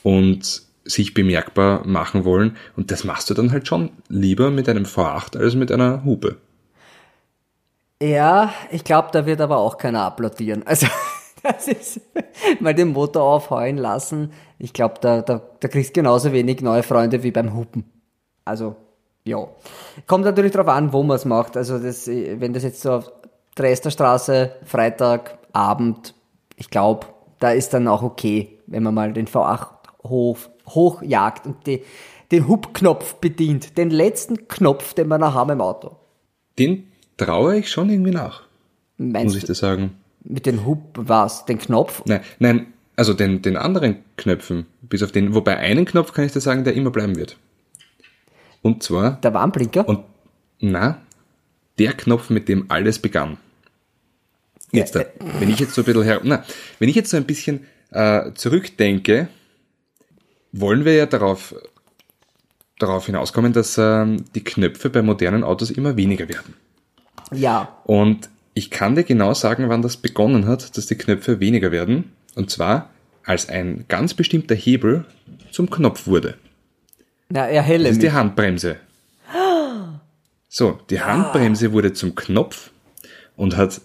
[0.03, 2.57] und sich bemerkbar machen wollen.
[2.75, 6.37] Und das machst du dann halt schon lieber mit einem V8 als mit einer Hupe.
[8.01, 10.65] Ja, ich glaube, da wird aber auch keiner applaudieren.
[10.65, 10.87] Also,
[11.43, 12.01] das ist
[12.59, 14.31] mal den Motor aufheulen lassen.
[14.57, 17.83] Ich glaube, da, da, da kriegst du genauso wenig neue Freunde wie beim Hupen.
[18.43, 18.75] Also,
[19.23, 19.47] ja.
[20.07, 21.57] Kommt natürlich drauf an, wo man es macht.
[21.57, 23.11] Also, das, wenn das jetzt so auf
[23.55, 26.15] Dresderstraße, Freitag, Abend,
[26.55, 27.07] ich glaube,
[27.39, 29.67] da ist dann auch okay, wenn man mal den V8
[30.03, 31.83] hoch, hochjagt und die,
[32.31, 33.77] den Hubknopf bedient.
[33.77, 35.97] Den letzten Knopf, den wir noch haben im Auto.
[36.57, 38.43] Den traue ich schon irgendwie nach,
[38.97, 39.97] Meinst muss ich dir sagen.
[40.23, 41.45] Mit dem Hub was?
[41.45, 42.03] Den Knopf?
[42.05, 46.31] Nein, nein, also den, den anderen Knöpfen, bis auf den, wobei einen Knopf kann ich
[46.31, 47.37] dir sagen, der immer bleiben wird.
[48.61, 49.87] Und zwar, Der Warnblinker?
[49.87, 50.03] und
[50.59, 51.01] na,
[51.79, 53.37] der Knopf, mit dem alles begann.
[54.71, 56.43] Jetzt, Ja, da, wenn ich jetzt so ein bisschen her, na,
[56.79, 59.27] wenn ich jetzt so ein bisschen äh, zurückdenke,
[60.51, 61.55] wollen wir ja darauf,
[62.79, 66.53] darauf hinauskommen, dass ähm, die Knöpfe bei modernen Autos immer weniger werden.
[67.31, 67.77] ja.
[67.85, 72.11] Und ich kann dir genau sagen, wann das begonnen hat, dass die Knöpfe weniger werden.
[72.35, 72.89] Und zwar,
[73.23, 75.05] als ein ganz bestimmter Hebel
[75.51, 76.35] zum Knopf wurde.
[77.31, 78.77] Na, erhelle Das ist die Handbremse.
[80.49, 82.71] So, die Handbremse wurde zum Knopf
[83.37, 83.79] und hat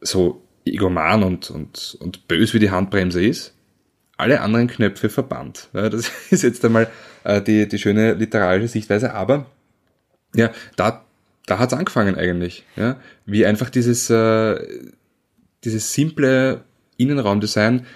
[0.00, 3.54] so egoman und, und, und bös wie die Handbremse ist,
[4.16, 5.68] alle anderen Knöpfe verbannt.
[5.72, 6.88] Das ist jetzt einmal
[7.22, 9.46] äh, die, die schöne literarische Sichtweise, aber
[10.34, 11.04] ja, da,
[11.46, 12.64] da hat's angefangen eigentlich.
[12.74, 12.96] Ja?
[13.24, 14.60] Wie einfach dieses, äh,
[15.62, 16.64] dieses simple
[16.96, 17.86] Innenraumdesign,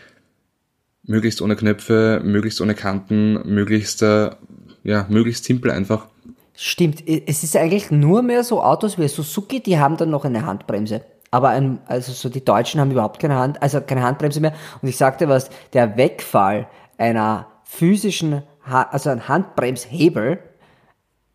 [1.02, 4.30] möglichst ohne Knöpfe, möglichst ohne Kanten, möglichst, äh,
[4.84, 6.06] ja, möglichst simpel einfach.
[6.56, 10.46] Stimmt, es ist eigentlich nur mehr so Autos wie Suzuki, die haben dann noch eine
[10.46, 11.02] Handbremse.
[11.32, 14.54] Aber ein, also so die Deutschen haben überhaupt keine Hand, also keine Handbremse mehr.
[14.80, 20.38] Und ich sagte was, der Wegfall einer physischen, ha also ein Handbremshebel,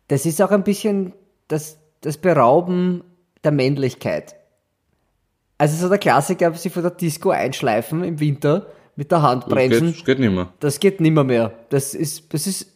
[0.08, 1.12] das ist auch ein bisschen
[1.48, 3.04] das, das Berauben
[3.44, 4.36] der Männlichkeit.
[5.58, 9.88] Also so der Klassiker, sie von der Disco einschleifen im Winter mit der Das Handbremsen.
[9.88, 10.52] geht, das geht nicht mehr.
[10.60, 11.52] Das geht nimmer mehr.
[11.68, 12.69] Das ist, das ist,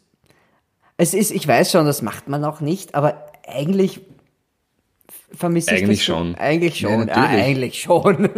[0.97, 4.01] es ist, ich weiß schon, das macht man auch nicht, aber eigentlich
[5.33, 6.35] vermisse ich Eigentlich das schon.
[6.37, 7.45] Eigentlich schon, ja, natürlich.
[7.45, 8.29] eigentlich schon.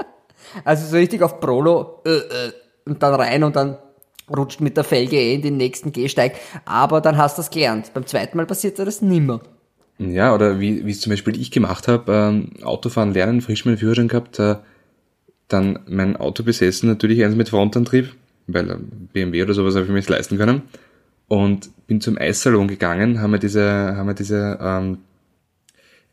[0.64, 2.52] also so richtig auf Prolo äh, äh,
[2.84, 3.78] und dann rein und dann
[4.34, 6.36] rutscht mit der Felge eh in den nächsten Gehsteig.
[6.64, 7.92] Aber dann hast du das gelernt.
[7.94, 9.40] Beim zweiten Mal passiert dir das nimmer.
[9.98, 13.78] Ja, oder wie, wie es zum Beispiel ich gemacht habe, ähm, Autofahren lernen, frisch meinen
[13.78, 14.56] Führerschein gehabt, äh,
[15.48, 18.14] dann mein Auto besessen, natürlich eins mit Frontantrieb,
[18.46, 18.76] weil äh,
[19.12, 20.62] BMW oder sowas habe ich mir nicht leisten können.
[21.28, 23.62] Und bin zum Eissalon gegangen, haben wir diese,
[23.94, 24.98] haben wir diese, ähm,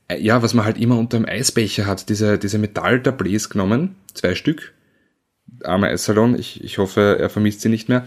[0.10, 4.36] äh, ja, was man halt immer unter dem Eisbecher hat, diese, diese Metalltablees genommen, zwei
[4.36, 4.74] Stück,
[5.64, 8.06] armer Eissalon, ich, ich hoffe, er vermisst sie nicht mehr,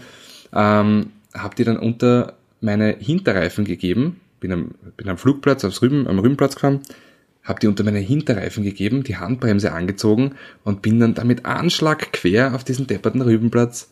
[0.53, 6.05] ähm, hab die dann unter meine Hinterreifen gegeben, bin am, bin am Flugplatz, aufs Rüben,
[6.05, 6.81] am Rübenplatz gefahren,
[7.43, 12.53] hab die unter meine Hinterreifen gegeben, die Handbremse angezogen und bin dann damit Anschlag quer
[12.53, 13.89] auf diesen depperten Rübenplatz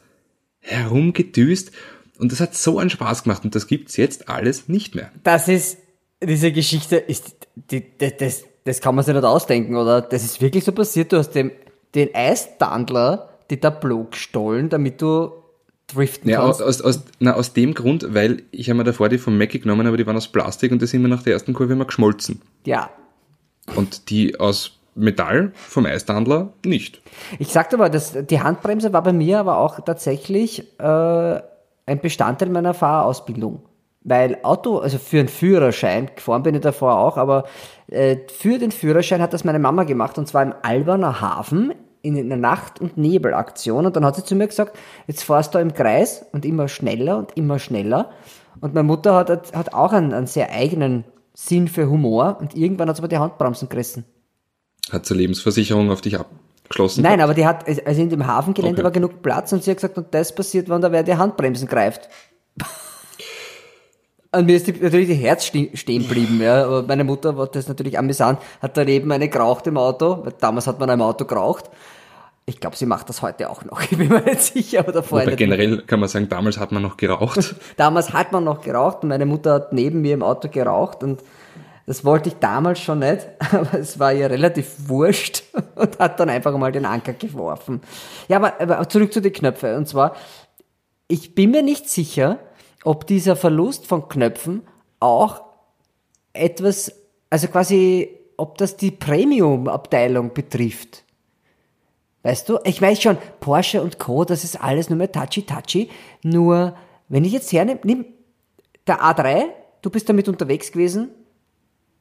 [0.59, 1.71] herumgedüst
[2.19, 5.11] und das hat so einen Spaß gemacht und das gibt's jetzt alles nicht mehr.
[5.23, 5.77] Das ist,
[6.23, 10.01] diese Geschichte ist, die, die, das, das kann man sich nicht ausdenken, oder?
[10.01, 11.11] Das ist wirklich so passiert.
[11.11, 11.51] Du hast dem,
[11.95, 15.31] den Eistandler die Tableau gestohlen, damit du
[15.87, 16.61] driften Ja, kannst.
[16.61, 19.87] aus, aus, na, aus dem Grund, weil ich habe mir davor die vom Mac genommen,
[19.87, 22.41] aber die waren aus Plastik und die sind mir nach der ersten Kurve immer geschmolzen.
[22.65, 22.89] Ja.
[23.75, 27.01] Und die aus Metall vom Eistandler nicht.
[27.39, 31.41] Ich sagte aber, das, die Handbremse war bei mir aber auch tatsächlich äh,
[31.85, 33.63] ein Bestandteil meiner Fahrausbildung.
[34.03, 37.43] Weil Auto, also für einen Führerschein, gefahren bin ich davor auch, aber
[37.87, 42.17] äh, für den Führerschein hat das meine Mama gemacht und zwar im Alberner Hafen in
[42.17, 43.85] einer Nacht- und Nebelaktion.
[43.85, 47.17] Und dann hat sie zu mir gesagt, jetzt fahrst du im Kreis und immer schneller
[47.17, 48.11] und immer schneller.
[48.59, 52.89] Und meine Mutter hat, hat auch einen, einen sehr eigenen Sinn für Humor und irgendwann
[52.89, 54.05] hat sie aber die Handbremsen gerissen.
[54.91, 56.17] Hat zur Lebensversicherung auf dich
[56.71, 57.03] abgeschlossen?
[57.03, 58.83] Nein, aber die hat, also in dem Hafengelände Okay.
[58.83, 61.67] war genug Platz und sie hat gesagt, und das passiert, wenn da wer die Handbremsen
[61.67, 62.09] greift.
[64.33, 66.63] An mir ist die, natürlich die Herz ste- stehen geblieben, ja.
[66.65, 70.19] Aber meine Mutter war das natürlich amüsant, hat daneben eine geraucht im Auto.
[70.23, 71.65] weil Damals hat man im Auto geraucht.
[72.45, 73.81] Ich glaube, sie macht das heute auch noch.
[73.91, 76.81] Ich bin mir nicht sicher, aber davor Wobei generell kann man sagen, damals hat man
[76.81, 77.55] noch geraucht.
[77.75, 81.21] Damals hat man noch geraucht und meine Mutter hat neben mir im Auto geraucht und
[81.91, 85.43] das wollte ich damals schon nicht, aber es war ihr relativ wurscht
[85.75, 87.81] und hat dann einfach mal den Anker geworfen.
[88.29, 89.75] Ja, aber, aber zurück zu den Knöpfen.
[89.75, 90.15] Und zwar,
[91.09, 92.39] ich bin mir nicht sicher,
[92.85, 94.61] ob dieser Verlust von Knöpfen
[95.01, 95.41] auch
[96.31, 96.93] etwas,
[97.29, 101.03] also quasi, ob das die Premium-Abteilung betrifft.
[102.23, 105.89] Weißt du, ich weiß schon, Porsche und Co., das ist alles nur mehr touchy-touchy.
[106.23, 106.73] Nur,
[107.09, 108.05] wenn ich jetzt hernehme, nimm
[108.87, 109.47] der A3,
[109.81, 111.09] du bist damit unterwegs gewesen,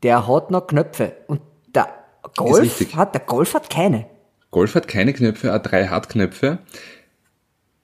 [0.02, 1.12] der hat noch Knöpfe.
[1.26, 1.40] Und
[1.74, 1.88] der
[2.36, 4.06] Golf hat, der Golf hat keine.
[4.50, 6.58] Golf hat keine Knöpfe, A3 hat Knöpfe.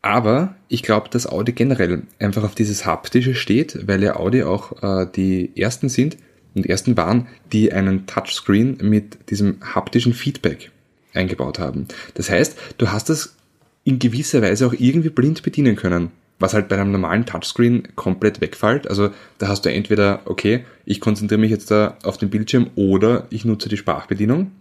[0.03, 4.83] Aber ich glaube, dass Audi generell einfach auf dieses Haptische steht, weil ja Audi auch
[4.83, 6.17] äh, die ersten sind
[6.55, 10.71] und ersten waren, die einen Touchscreen mit diesem haptischen Feedback
[11.13, 11.89] eingebaut haben.
[12.15, 13.37] Das heißt, du hast das
[13.85, 18.41] in gewisser Weise auch irgendwie blind bedienen können, was halt bei einem normalen Touchscreen komplett
[18.41, 18.89] wegfällt.
[18.89, 23.27] Also da hast du entweder, okay, ich konzentriere mich jetzt da auf den Bildschirm oder
[23.31, 24.53] ich nutze die Sprachbedienung.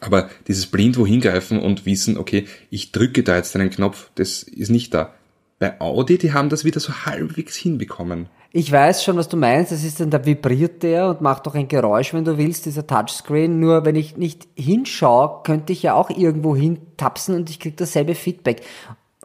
[0.00, 4.42] Aber dieses blind wohin greifen und wissen, okay, ich drücke da jetzt einen Knopf, das
[4.42, 5.14] ist nicht da.
[5.58, 8.28] Bei Audi, die haben das wieder so halbwegs hinbekommen.
[8.52, 9.72] Ich weiß schon, was du meinst.
[9.72, 12.86] Das ist dann, da vibriert der und macht doch ein Geräusch, wenn du willst, dieser
[12.86, 13.58] Touchscreen.
[13.58, 18.14] Nur wenn ich nicht hinschaue, könnte ich ja auch irgendwo hintapsen und ich kriege dasselbe
[18.14, 18.62] Feedback.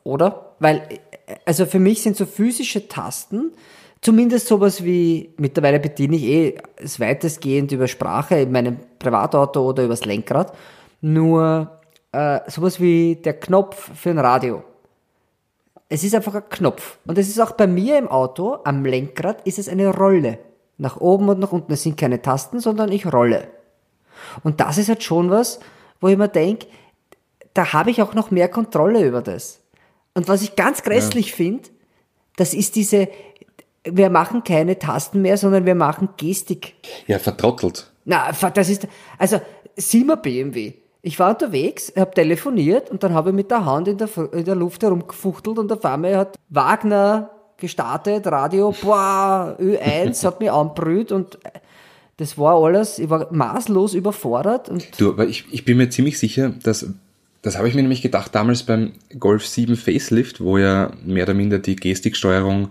[0.03, 0.55] Oder?
[0.59, 0.83] Weil,
[1.45, 3.51] also für mich sind so physische Tasten,
[4.01, 9.83] zumindest sowas wie, mittlerweile bediene ich eh es weitestgehend über Sprache in meinem Privatauto oder
[9.83, 10.53] übers Lenkrad.
[11.01, 11.79] Nur
[12.11, 14.63] äh, sowas wie der Knopf für ein Radio.
[15.89, 16.97] Es ist einfach ein Knopf.
[17.05, 20.39] Und es ist auch bei mir im Auto, am Lenkrad, ist es eine Rolle.
[20.77, 21.73] Nach oben und nach unten.
[21.73, 23.47] Es sind keine Tasten, sondern ich rolle.
[24.43, 25.59] Und das ist halt schon was,
[25.99, 26.67] wo ich mir denke,
[27.53, 29.61] da habe ich auch noch mehr Kontrolle über das.
[30.13, 31.69] Und was ich ganz grässlich finde,
[32.36, 33.08] das ist diese,
[33.84, 36.74] wir machen keine Tasten mehr, sondern wir machen Gestik.
[37.08, 37.91] Ja, vertrottelt.
[38.06, 39.39] Na, das ist, also,
[39.76, 40.74] sieh mal BMW.
[41.04, 44.45] Ich war unterwegs, habe telefoniert und dann habe ich mit der Hand in der, in
[44.45, 51.12] der Luft herumgefuchtelt und auf einmal hat Wagner gestartet, Radio, boah, Ö1 hat mich anbrüht
[51.12, 51.39] und
[52.17, 56.19] das war alles, ich war maßlos überfordert und Du, aber ich, ich bin mir ziemlich
[56.19, 56.86] sicher, dass,
[57.41, 61.34] das habe ich mir nämlich gedacht damals beim Golf 7 Facelift, wo ja mehr oder
[61.34, 62.69] minder die Gestiksteuerung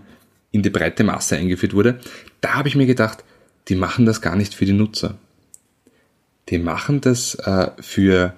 [0.51, 1.99] in die breite Masse eingeführt wurde.
[2.39, 3.23] Da habe ich mir gedacht,
[3.67, 5.17] die machen das gar nicht für die Nutzer.
[6.49, 8.33] Die machen das äh, für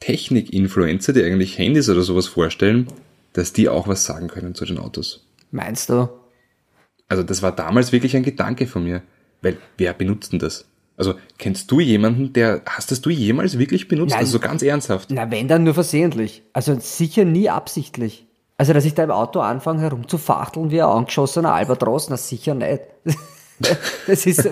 [0.00, 2.88] Technik-Influencer, die eigentlich Handys oder sowas vorstellen,
[3.32, 5.26] dass die auch was sagen können zu den Autos.
[5.50, 6.08] meinst du?
[7.08, 9.02] Also das war damals wirklich ein Gedanke von mir,
[9.42, 10.66] weil wer benutzt denn das?
[10.96, 14.10] Also kennst du jemanden, der, hast das du jemals wirklich benutzt?
[14.10, 14.20] Nein.
[14.20, 15.10] Also so ganz ernsthaft?
[15.10, 16.42] Na, wenn dann nur versehentlich.
[16.52, 18.26] Also sicher nie absichtlich.
[18.58, 22.82] Also, dass ich da im Auto anfange herumzufachteln wie ein angeschossener Albatros, na sicher nicht.
[24.08, 24.48] Das ist,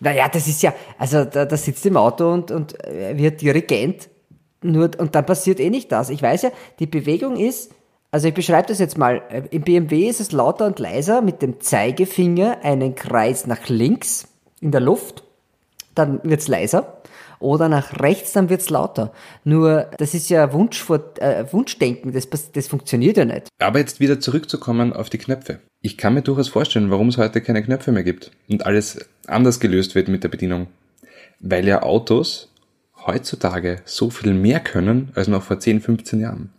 [0.00, 2.74] naja, das ist ja, also da, da sitzt im Auto und, und
[3.14, 4.10] wird Dirigent,
[4.62, 6.10] nur, und dann passiert eh nicht das.
[6.10, 7.72] Ich weiß ja, die Bewegung ist,
[8.10, 11.60] also ich beschreibe das jetzt mal, im BMW ist es lauter und leiser mit dem
[11.60, 14.28] Zeigefinger einen Kreis nach links
[14.60, 15.24] in der Luft,
[15.98, 17.02] dann wird's leiser.
[17.40, 19.12] Oder nach rechts, dann wird's lauter.
[19.44, 23.48] Nur, das ist ja Wunsch vor, äh, Wunschdenken, das, das funktioniert ja nicht.
[23.60, 25.60] Aber jetzt wieder zurückzukommen auf die Knöpfe.
[25.80, 29.60] Ich kann mir durchaus vorstellen, warum es heute keine Knöpfe mehr gibt und alles anders
[29.60, 30.66] gelöst wird mit der Bedienung.
[31.38, 32.50] Weil ja Autos
[33.06, 36.50] heutzutage so viel mehr können als noch vor 10, 15 Jahren.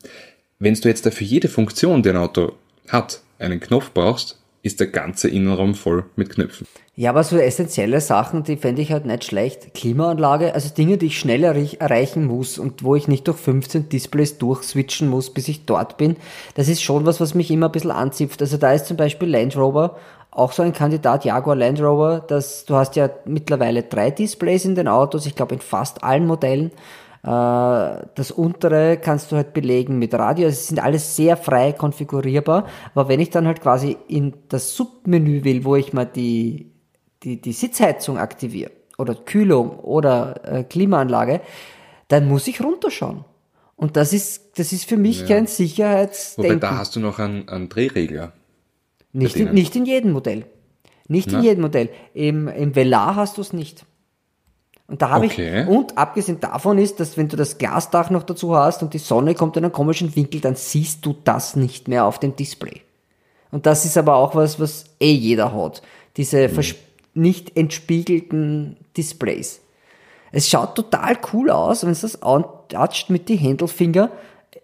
[0.60, 2.54] Wenn du jetzt dafür jede Funktion, die ein Auto
[2.88, 6.68] hat, einen Knopf brauchst, ist der ganze Innenraum voll mit Knöpfen.
[6.96, 9.74] Ja, aber so essentielle Sachen, die fände ich halt nicht schlecht.
[9.74, 13.88] Klimaanlage, also Dinge, die ich schnell erreich- erreichen muss und wo ich nicht durch 15
[13.88, 16.18] Displays durchswitchen muss, bis ich dort bin,
[16.56, 18.42] das ist schon was, was mich immer ein bisschen anzipft.
[18.42, 19.96] Also da ist zum Beispiel Land Rover
[20.32, 24.76] auch so ein Kandidat, Jaguar Land Rover, dass du hast ja mittlerweile drei Displays in
[24.76, 26.72] den Autos, ich glaube in fast allen Modellen.
[27.24, 27.28] Äh,
[28.16, 30.46] Das untere kannst du halt belegen mit Radio.
[30.48, 32.66] Also Es sind alles sehr frei konfigurierbar.
[32.96, 36.72] Aber wenn ich dann halt quasi in das Submenü will, wo ich mal die,
[37.24, 41.42] die, die Sitzheizung aktiviere oder Kühlung oder äh, Klimaanlage,
[42.08, 43.26] dann muss ich runterschauen.
[43.76, 46.60] Und das ist, das ist für mich kein Wobei Sicherheitsdenken.
[46.60, 48.34] da hast du noch einen, einen Drehregler.
[49.14, 50.46] Nicht in, nicht in jedem Modell.
[51.08, 51.42] Nicht in Na?
[51.42, 51.90] jedem Modell.
[52.14, 53.86] Im, im Velar hast du es nicht.
[54.90, 55.62] Und da habe Okay.
[55.62, 58.98] ich, und abgesehen davon ist, dass wenn du das Glasdach noch dazu hast und die
[58.98, 62.82] Sonne kommt in einen komischen Winkel, dann siehst du das nicht mehr auf dem Display.
[63.52, 65.82] Und das ist aber auch was, was eh jeder hat.
[66.18, 66.76] Diese vers-
[67.14, 69.62] nicht entspiegelten Displays.
[70.32, 74.10] Es schaut total cool aus, wenn es das antatscht mit die Händelfinger.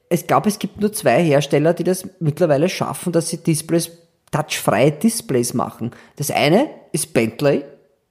[0.09, 3.91] Es glaube, es gibt nur zwei Hersteller, die das mittlerweile schaffen, dass sie Displays,
[4.31, 5.91] touchfreie Displays machen.
[6.15, 7.63] Das eine ist Bentley,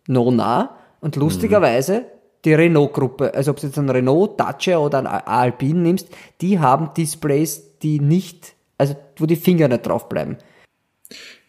[0.09, 2.07] Nona und lustigerweise
[2.47, 3.35] die Renault-Gruppe.
[3.35, 6.09] Also ob du jetzt einen Renault, Dacia oder einen Alpine nimmst,
[6.41, 10.39] die haben Displays, die nicht, also wo die Finger nicht drauf bleiben.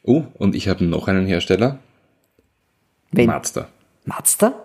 [0.03, 1.79] Oh, und ich habe noch einen Hersteller.
[3.11, 3.69] Wenn Mazda.
[4.03, 4.61] Mazda?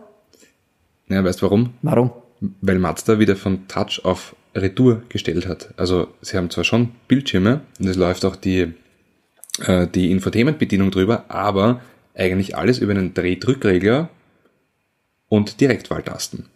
[1.08, 1.74] Ja, weißt du warum?
[1.82, 2.10] Warum?
[2.60, 5.72] Weil Mazda wieder von Touch auf Retour gestellt hat.
[5.76, 8.74] Also sie haben zwar schon Bildschirme und es läuft auch die,
[9.64, 11.80] äh, die Infotainment-Bedienung drüber, aber
[12.14, 14.08] eigentlich alles über einen Drehdrückregler
[15.30, 16.50] und Direktwahltasten.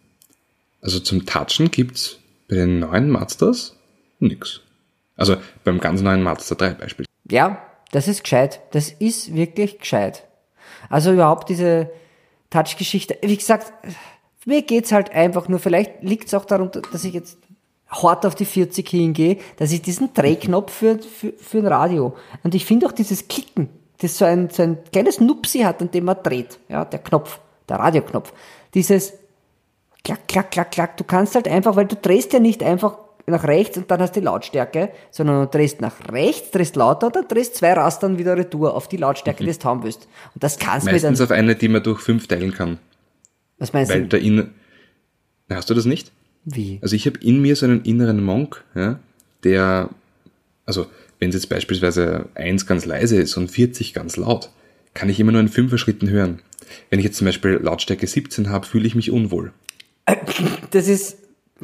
[0.81, 3.75] Also zum Touchen gibt's bei den neuen Mazdas
[4.19, 4.61] nix.
[5.17, 7.05] Also beim ganz neuen Mazda 3 Beispiel.
[7.31, 8.59] Ja, das ist gescheit.
[8.71, 10.23] Das ist wirklich gescheit.
[10.89, 11.89] Also überhaupt diese
[12.51, 13.17] Touch-Geschichte.
[13.23, 13.73] Wie gesagt,
[14.45, 17.37] mir geht's halt einfach nur, vielleicht liegt's auch darum, dass ich jetzt
[17.87, 22.15] hart auf die 40 hingehe, dass ich diesen Drehknopf für, für, für ein Radio.
[22.43, 25.91] Und ich finde auch dieses Klicken, das so ein, so ein kleines Nupsi hat, an
[25.91, 26.59] dem man dreht.
[26.69, 28.33] Ja, der Knopf, der Radioknopf.
[28.75, 29.13] Dieses
[30.03, 30.97] klack, klack, klack, klack.
[30.97, 34.15] Du kannst halt einfach, weil du drehst ja nicht einfach nach rechts und dann hast
[34.15, 38.19] du die Lautstärke, sondern du drehst nach rechts, drehst lauter und dann drehst zwei Rastern
[38.19, 40.07] wieder retour auf die Lautstärke, die du haben willst.
[40.35, 42.77] Und das kannst du mit Meistens einem, auf eine, die man durch fünf teilen kann.
[43.57, 44.09] was meinst Weil du?
[44.09, 44.51] der in
[45.49, 46.11] Hast du das nicht?
[46.43, 46.79] Wie?
[46.81, 48.99] Also ich habe in mir so einen inneren Monk, ja,
[49.43, 49.89] der,
[50.65, 50.87] also
[51.19, 54.49] wenn es jetzt beispielsweise 1 ganz leise ist und 40 ganz laut,
[54.95, 56.41] kann ich immer nur in 5 Schritten hören.
[56.89, 59.53] Wenn ich jetzt zum Beispiel Lautstärke 17 habe, fühle ich mich unwohl.
[60.71, 61.17] Das ist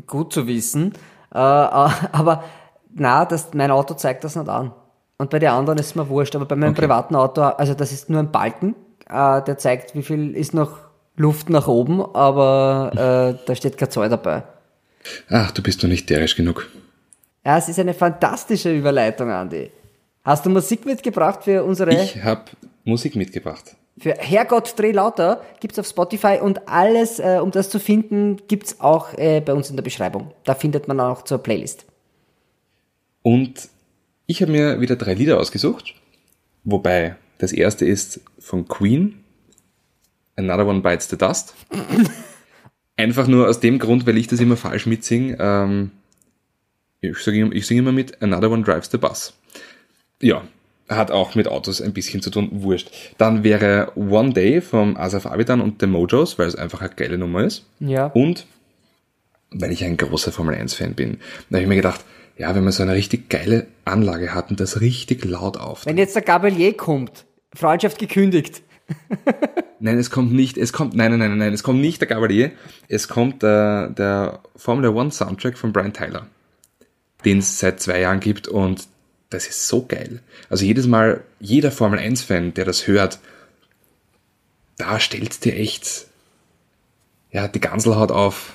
[0.08, 0.94] gut zu wissen,
[1.34, 2.44] äh, aber
[2.94, 4.72] na, das, mein Auto zeigt das nicht an.
[5.18, 6.82] Und bei den anderen ist es mir wurscht, aber bei meinem Okay.
[6.82, 8.76] privaten Auto, also das ist nur ein Balken,
[9.10, 10.78] äh, der zeigt, wie viel ist noch
[11.18, 12.92] Luft nach oben, aber
[13.38, 14.44] äh, da steht keine Zahl dabei.
[15.30, 16.70] Ach, du bist doch nicht derisch genug.
[17.46, 19.72] Ja, es ist eine fantastische Überleitung, Andi.
[20.24, 22.46] Hast du Musik mitgebracht für unsere, Ich habe
[22.84, 23.76] Musik mitgebracht.
[24.00, 28.80] für Herrgott dreh lauter, gibt's auf Spotify und alles, äh, um das zu finden, gibt's
[28.80, 30.32] auch äh, bei uns in der Beschreibung.
[30.44, 31.86] Da findet man auch zur Playlist.
[33.24, 33.70] Und
[34.28, 35.94] ich habe mir wieder drei Lieder ausgesucht,
[36.64, 39.24] wobei das erste ist von Queen,
[40.36, 41.54] Another One Bites the Dust.
[42.98, 45.38] Einfach nur aus dem Grund, weil ich das immer falsch mitsinge.
[45.40, 45.92] Ähm,
[47.02, 49.34] ich singe ich sing immer mit Another One Drives the Bus.
[50.22, 50.44] Ja,
[50.90, 52.92] hat auch mit Autos ein bisschen zu tun, wurscht.
[53.18, 57.18] Dann wäre One Day vom Asaf Abidan und The Mojos, weil es einfach eine geile
[57.18, 57.66] Nummer ist.
[57.80, 58.08] Ja.
[58.08, 58.46] Und
[59.52, 61.20] weil ich ein großer Formel 1-Fan bin.
[61.50, 62.02] Da habe ich mir gedacht,
[62.38, 65.86] ja, wenn man so eine richtig geile Anlage hat und das richtig laut auf.
[65.86, 68.62] Wenn jetzt der Gabelier kommt, Freundschaft gekündigt.
[69.80, 72.52] Nein, es kommt nicht, es kommt, nein, nein, nein, nein, es kommt nicht der Gabalier,
[72.88, 76.28] es kommt der, der Formula One Soundtrack von Brian Tyler,
[77.26, 78.88] den es seit zwei Jahren gibt und
[79.32, 80.22] das ist so geil.
[80.50, 83.20] Also jedes Mal, jeder Formel 1 Fan, der das hört,
[84.78, 86.06] da stellt's dir echt,
[87.32, 88.54] ja, die Ganselhaut auf,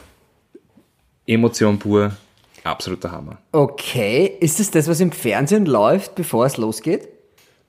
[1.27, 2.17] Emotion pur,
[2.63, 3.39] absoluter Hammer.
[3.53, 7.09] Okay, ist es das, was im Fernsehen läuft, bevor es losgeht?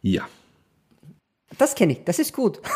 [0.02, 0.28] Ja.
[1.58, 2.60] Das kenne ich, das ist gut.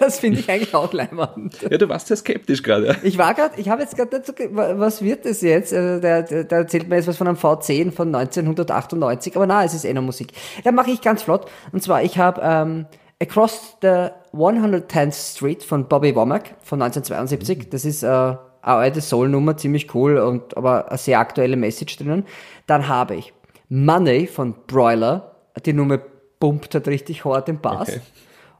[0.00, 1.60] Das finde ich eigentlich auch leimend.
[1.62, 2.96] Ja, du warst sehr skeptisch gerade.
[3.02, 5.72] Ich war gerade, ich habe jetzt gerade wa- was wird das jetzt?
[5.72, 9.64] Also der, der, der erzählt mir jetzt was von einem V10 von 1998, aber na,
[9.64, 10.32] es ist eh noch Musik.
[10.64, 11.46] Dann mache ich ganz flott.
[11.72, 12.86] Und zwar, ich habe ähm,
[13.22, 17.68] Across the 110th Street von Bobby Womack von 1972.
[17.70, 22.24] Das ist äh, eine alte Soul-Nummer, ziemlich cool, und aber eine sehr aktuelle Message drinnen.
[22.66, 23.32] Dann habe ich
[23.68, 25.36] Money von Broiler.
[25.64, 25.98] Die Nummer
[26.38, 27.88] pumpt halt richtig hart im Bass.
[27.88, 28.00] Okay.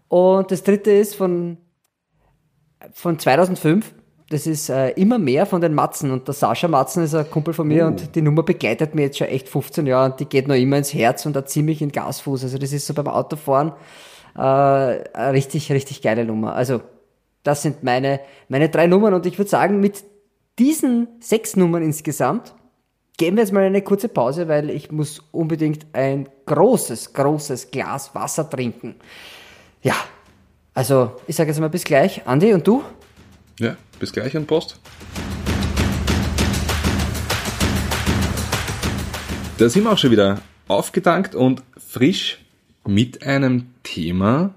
[0.09, 1.59] Und das dritte ist von
[2.93, 3.95] von 2005.
[4.29, 7.55] Das ist äh, immer mehr von den Matzen und der Sascha Matzen ist ein Kumpel
[7.55, 10.49] von mir und die Nummer begleitet mir jetzt schon echt 15 Jahre und die geht
[10.49, 12.43] noch immer ins Herz und da ziemlich in Gasfuß.
[12.43, 13.73] Also das ist so beim Autofahren
[14.35, 16.57] äh, eine richtig, richtig geile Nummer.
[16.57, 16.81] Also
[17.45, 20.03] das sind meine, meine drei Nummern und ich würde sagen, mit
[20.59, 22.53] diesen sechs Nummern insgesamt
[23.17, 28.15] geben wir jetzt mal eine kurze Pause, weil ich muss unbedingt ein großes, großes Glas
[28.15, 28.97] Wasser trinken.
[29.83, 29.95] Ja,
[30.75, 32.27] also ich sage jetzt mal bis gleich.
[32.27, 32.85] Andi und du?
[33.59, 34.79] Ja, bis gleich und Post.
[39.59, 42.45] Da sind wir auch schon wieder aufgetankt und frisch
[42.87, 44.55] mit einem Thema,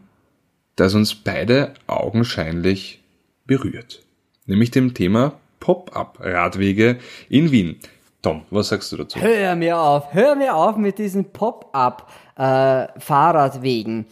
[0.75, 3.01] das uns beide augenscheinlich
[3.45, 4.03] berührt.
[4.45, 6.97] nämlich dem Thema Pop-up-Radwege
[7.29, 7.79] in Wien.
[8.21, 9.17] Tom, was sagst du dazu?
[9.19, 14.07] Hör mir auf, hör mir auf mit diesen Pop-up-Fahrradwegen.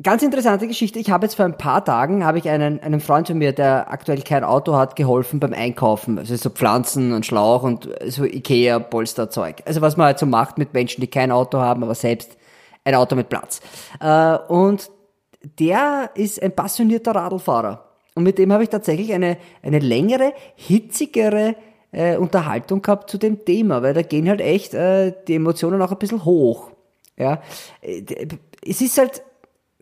[0.00, 1.00] Ganz interessante Geschichte.
[1.00, 3.90] Ich habe jetzt vor ein paar Tagen habe ich einen, einen Freund von mir, der
[3.90, 6.18] aktuell kein Auto hat, geholfen beim Einkaufen.
[6.18, 9.56] Also so Pflanzen und Schlauch und so Ikea Polsterzeug.
[9.66, 12.36] Also was man halt so macht mit Menschen, die kein Auto haben, aber selbst
[12.84, 13.60] ein Auto mit Platz.
[14.00, 14.88] Äh, und
[15.58, 17.88] der ist ein passionierter Radlfahrer.
[18.14, 21.54] Und mit dem habe ich tatsächlich eine, eine längere, hitzigere
[21.92, 25.92] äh, Unterhaltung gehabt zu dem Thema, weil da gehen halt echt äh, die Emotionen auch
[25.92, 26.70] ein bisschen hoch.
[27.16, 27.42] Ja,
[27.80, 28.02] äh,
[28.66, 29.22] es ist halt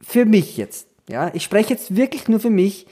[0.00, 2.86] für mich jetzt, ja, ich spreche jetzt wirklich nur für mich,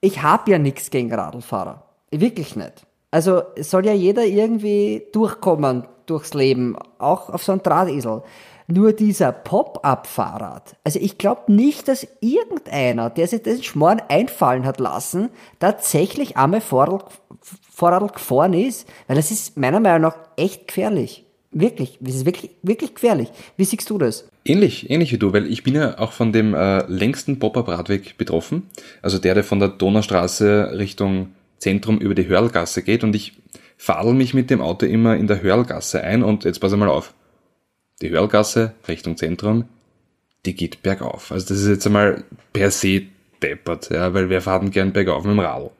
[0.00, 1.84] ich habe ja nichts gegen Radlfahrer.
[2.10, 2.86] Wirklich nicht.
[3.10, 8.22] Also soll ja jeder irgendwie durchkommen durchs Leben, auch auf so einem Drahtesel.
[8.70, 14.78] Nur dieser Pop-up-Fahrrad, also ich glaube nicht, dass irgendeiner, der sich den Schmoren einfallen hat
[14.78, 17.06] lassen, tatsächlich einmal Vorrad,
[17.78, 21.24] Vorrad gefahren ist, weil das ist meiner Meinung nach echt gefährlich.
[21.52, 23.28] Wirklich, das ist wirklich, wirklich gefährlich.
[23.56, 24.28] Wie siehst du das?
[24.44, 28.68] Ähnlich, ähnlich wie du, weil ich bin ja auch von dem äh, längsten Pop-up-Radweg betroffen.
[29.00, 33.34] Also der, der von der Donaustraße Richtung Zentrum über die Hörlgasse geht und ich
[33.76, 37.14] fadel mich mit dem Auto immer in der Hörlgasse ein und jetzt pass mal auf.
[38.02, 39.66] Die Hörlgasse Richtung Zentrum,
[40.46, 41.30] die geht bergauf.
[41.30, 43.02] Also das ist jetzt einmal per se
[43.40, 45.70] deppert, ja, weil wir fahren gern bergauf mit dem Radl.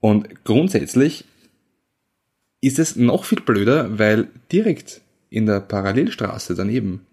[0.00, 1.24] Und grundsätzlich
[2.60, 7.06] ist es noch viel blöder, weil direkt in der Parallelstraße daneben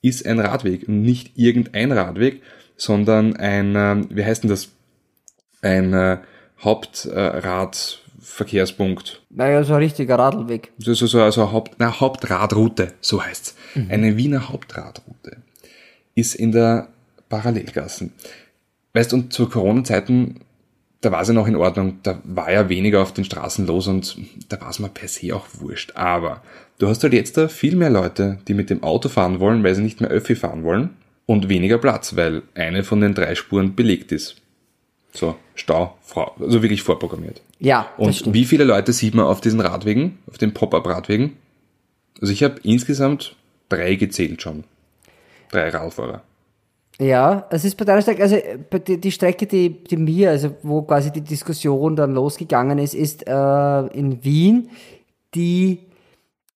[0.00, 2.42] ist ein Radweg und nicht irgendein Radweg,
[2.76, 4.70] sondern ein, äh, wie heißt denn das,
[5.60, 6.18] ein äh,
[6.60, 9.22] Hauptradverkehrspunkt.
[9.30, 10.72] naja, so ein richtiger Radlweg.
[10.78, 13.54] So, so, so also Haupt, na, Hauptradroute, so heißt's.
[13.74, 13.86] Mhm.
[13.90, 15.36] Eine Wiener Hauptradroute
[16.14, 16.88] ist in der
[17.28, 18.12] Parallelgassen.
[18.92, 20.40] Weißt, und zu Corona-Zeiten
[21.02, 23.88] da war es ja noch in Ordnung, da war ja weniger auf den Straßen los
[23.88, 24.16] und
[24.48, 25.96] da war es mir per se auch wurscht.
[25.96, 26.42] Aber
[26.78, 29.74] du hast halt jetzt da viel mehr Leute, die mit dem Auto fahren wollen, weil
[29.74, 30.90] sie nicht mehr Öffi fahren wollen
[31.26, 34.36] und weniger Platz, weil eine von den drei Spuren belegt ist.
[35.12, 35.98] So, Stau,
[36.40, 37.42] also wirklich vorprogrammiert.
[37.58, 37.90] Ja.
[37.96, 41.36] Und wie viele Leute sieht man auf diesen Radwegen, auf den Pop-up-Radwegen?
[42.20, 43.34] Also ich habe insgesamt
[43.68, 44.62] drei gezählt schon.
[45.50, 46.22] Drei Radfahrer.
[47.00, 48.36] Ja, es ist bei deiner Strecke, also
[48.86, 53.86] die, Strecke, die, die mir, also wo quasi die Diskussion dann losgegangen ist, ist äh,
[53.86, 54.70] in Wien
[55.34, 55.80] die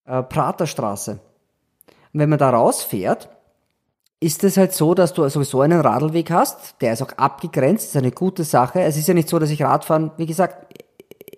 [0.04, 1.12] äh, Praterstraße.
[1.12, 3.28] Und wenn man da rausfährt,
[4.20, 7.96] ist es halt so, dass du sowieso einen Radlweg hast, der ist auch abgegrenzt, ist
[7.96, 8.80] eine gute Sache.
[8.80, 10.74] Es ist ja nicht so, dass ich Radfahren, wie gesagt,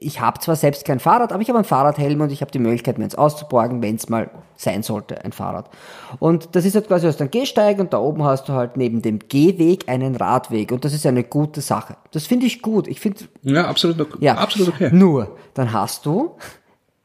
[0.01, 2.59] ich habe zwar selbst kein Fahrrad, aber ich habe einen Fahrradhelm und ich habe die
[2.59, 5.71] Möglichkeit, mir eins auszuborgen, wenn es mal sein sollte, ein Fahrrad.
[6.19, 9.03] Und das ist halt quasi aus einem Gehsteig und da oben hast du halt neben
[9.03, 11.97] dem Gehweg einen Radweg und das ist eine gute Sache.
[12.13, 12.89] Das finde ich gut.
[12.89, 14.19] Ich finde ja absolut okay.
[14.21, 14.91] Ja, absolut okay.
[14.93, 16.37] Nur dann hast du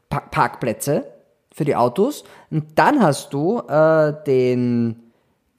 [0.08, 1.06] Parkplätze
[1.52, 5.03] für die Autos und dann hast du äh, den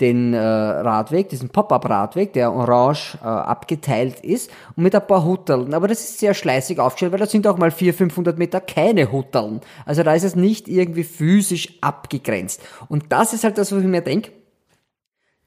[0.02, 5.74] den äh, Radweg, diesen Pop-up-Radweg, der orange äh, abgeteilt ist und mit ein paar Hutteln.
[5.74, 9.12] Aber das ist sehr schleißig aufgestellt, weil da sind auch mal 400, 500 Meter keine
[9.12, 9.62] Hutteln.
[9.86, 12.62] Also da ist es nicht irgendwie physisch abgegrenzt.
[12.90, 14.32] Und das ist halt das, was ich mir denke,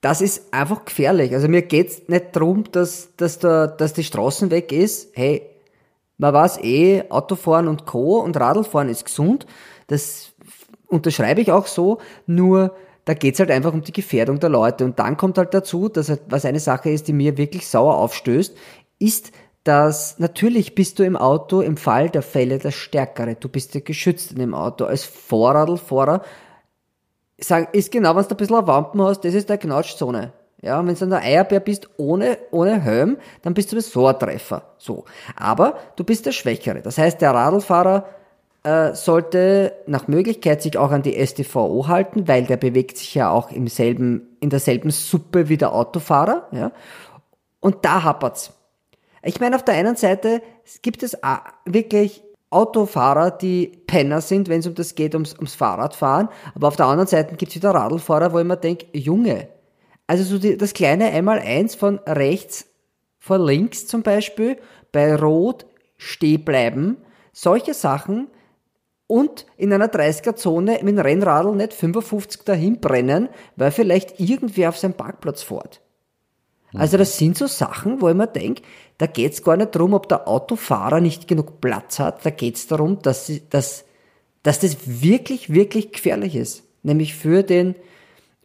[0.00, 1.34] das ist einfach gefährlich.
[1.34, 5.10] Also mir geht's nicht drum, dass, dass, da, dass die Straßen weg ist.
[5.14, 5.42] Hey,
[6.16, 8.20] man weiß eh, Autofahren und Co.
[8.20, 9.46] und Radlfahren ist gesund.
[9.88, 10.32] Das
[10.86, 11.98] unterschreibe ich auch so.
[12.26, 12.74] Nur
[13.08, 14.84] da geht's halt einfach um die Gefährdung der Leute.
[14.84, 17.96] Und dann kommt halt dazu, dass halt, was eine Sache ist, die mir wirklich sauer
[17.96, 18.54] aufstößt,
[18.98, 19.32] ist,
[19.64, 23.34] dass natürlich bist du im Auto im Fall der Fälle der Stärkere.
[23.34, 24.84] Du bist ja geschützt in dem Auto.
[24.84, 26.20] Als Vorradlfahrer
[27.38, 30.34] sag, ist genau, wenn du ein bisschen eine Wampen hast, das ist der Knautschzone.
[30.60, 34.74] Ja, wenn du der Eierbär bist ohne, ohne Helm, dann bist du so ein Treffer.
[34.76, 35.06] So.
[35.34, 36.82] Aber du bist der Schwächere.
[36.82, 38.04] Das heißt, der Radlfahrer
[38.68, 43.30] äh, sollte nach Möglichkeit sich auch an die STVO halten, weil der bewegt sich ja
[43.30, 46.72] auch im selben, in derselben Suppe wie der Autofahrer, ja.
[47.60, 48.52] Und da hapert's.
[49.22, 50.42] Ich meine, auf der einen Seite
[50.82, 51.16] gibt es
[51.64, 56.28] wirklich Autofahrer, die Penner sind, wenn es um das geht, ums, ums Fahrradfahren.
[56.54, 59.48] Aber auf der anderen Seite gibt es wieder Radlfahrer, wo ich mir denke, Junge,
[60.06, 62.66] also so die, das kleine Einmal-Eins von rechts
[63.18, 64.58] vor links zum Beispiel,
[64.92, 65.66] bei Rot
[65.96, 66.98] stehen bleiben,
[67.32, 68.28] solche Sachen,
[69.08, 74.78] und in einer 30er-Zone mit dem Rennradl nicht 55 dahin brennen, weil vielleicht irgendwer auf
[74.78, 75.80] seinem Parkplatz fährt.
[76.74, 78.62] Also das sind so Sachen, wo ich mir denke,
[78.98, 83.00] da geht's gar nicht darum, ob der Autofahrer nicht genug Platz hat, da geht's darum,
[83.00, 83.86] dass, sie, dass,
[84.42, 86.62] dass das wirklich, wirklich gefährlich ist.
[86.82, 87.74] Nämlich für den,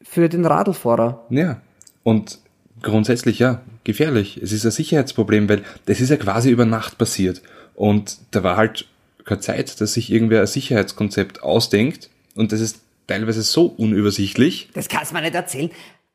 [0.01, 1.26] für den Radlfahrer.
[1.30, 1.61] Ja,
[2.03, 2.39] und
[2.84, 4.38] Grundsätzlich ja, gefährlich.
[4.43, 7.41] Es ist ein Sicherheitsproblem, weil das ist ja quasi über Nacht passiert.
[7.76, 8.88] Und da war halt
[9.26, 12.09] keine Zeit, dass sich irgendwer ein Sicherheitskonzept ausdenkt.
[12.36, 14.69] Und das ist teilweise so unübersichtlich.
[14.74, 15.69] Das kannst du mir nicht erzählen.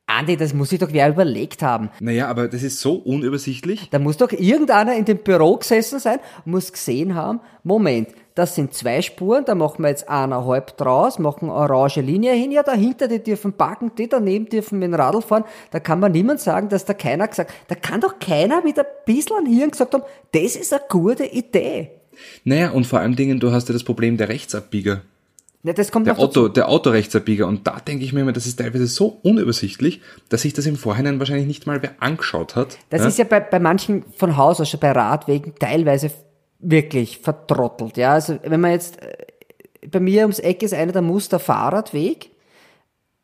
[0.09, 1.91] Andi, das muss sich doch wer überlegt haben.
[1.99, 3.89] Naja, aber das ist so unübersichtlich.
[3.91, 8.73] Da muss doch irgendeiner in dem Büro gesessen sein, muss gesehen haben, Moment, das sind
[8.73, 13.07] zwei Spuren, da machen wir jetzt eineinhalb draus, machen eine orange Linie hin, ja, dahinter,
[13.07, 15.43] die dürfen parken, die daneben dürfen mit dem Radl fahren.
[15.69, 18.85] Da kann man niemand sagen, dass da keiner gesagt, da kann doch keiner mit ein
[19.05, 21.98] bisschen Hirn gesagt haben, das ist eine gute Idee.
[22.43, 25.01] Naja, und vor allen Dingen, du hast ja das Problem der Rechtsabbieger.
[25.63, 26.25] Ja, das kommt Der dazu.
[26.25, 27.45] Auto, der Autorechtsabbieger.
[27.45, 30.77] Und da denke ich mir immer, das ist teilweise so unübersichtlich, dass sich das im
[30.77, 32.77] Vorhinein wahrscheinlich nicht mal wer angeschaut hat.
[32.89, 36.11] Das ist ja bei, bei manchen von Haus aus schon bei Radwegen teilweise
[36.59, 37.97] wirklich vertrottelt.
[37.97, 39.17] Ja, also wenn man jetzt, äh,
[39.89, 42.31] bei mir ums Eck ist einer der Muster Fahrradweg,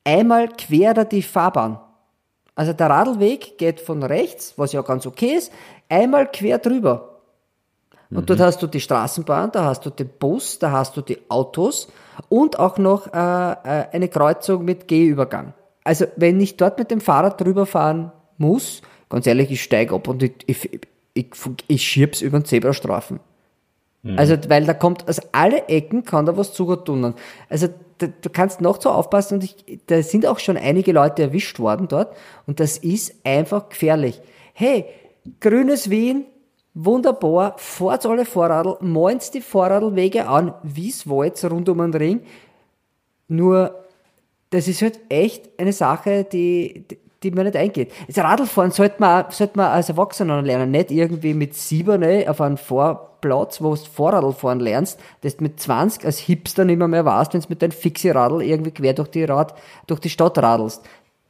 [0.03, 1.79] einmal quer da die Fahrbahn.
[2.53, 5.51] Also der Radlweg geht von rechts, was ja ganz okay ist,
[5.89, 7.14] einmal quer drüber.
[8.11, 11.17] Und dort hast du die Straßenbahn, da hast du den Bus, da hast du die
[11.29, 11.87] Autos
[12.29, 15.53] und auch noch äh, äh, eine Kreuzung mit Gehübergang.
[15.83, 20.07] Also wenn ich dort mit dem Fahrrad drüber fahren muss, ganz ehrlich, ich steige ab
[20.07, 20.79] und ich, ich,
[21.13, 21.27] ich,
[21.67, 23.19] ich schieb's über den Zebrastreifen.
[24.17, 27.15] Also, weil da kommt, aus alle Ecken kann da was zugetunen.
[27.49, 29.55] Also, da, du kannst noch so aufpassen und ich,
[29.87, 34.21] da sind auch schon einige Leute erwischt worden dort und das ist einfach gefährlich.
[34.53, 34.85] Hey,
[35.39, 36.25] grünes Wien,
[36.75, 42.21] wunderbar, fahrt alle Vorradl, malt's die Vorradlwege an, wie's wollt, rund um den Ring.
[43.27, 43.73] Nur,
[44.51, 47.91] das ist halt echt eine Sache, die, die- die mir nicht eingeht.
[48.07, 52.39] Das Radlfahren sollte man, sollte man als Erwachsener lernen, nicht irgendwie mit sieben ne, auf
[52.39, 57.03] einem Vorplatz, wo du Vorradlfahren lernst, dass du mit 20 als Hipster nicht mehr, mehr
[57.03, 59.55] weißt, wenn du mit deinem Fixie-Radl irgendwie quer durch die, Rad,
[59.87, 60.83] durch die Stadt radelst.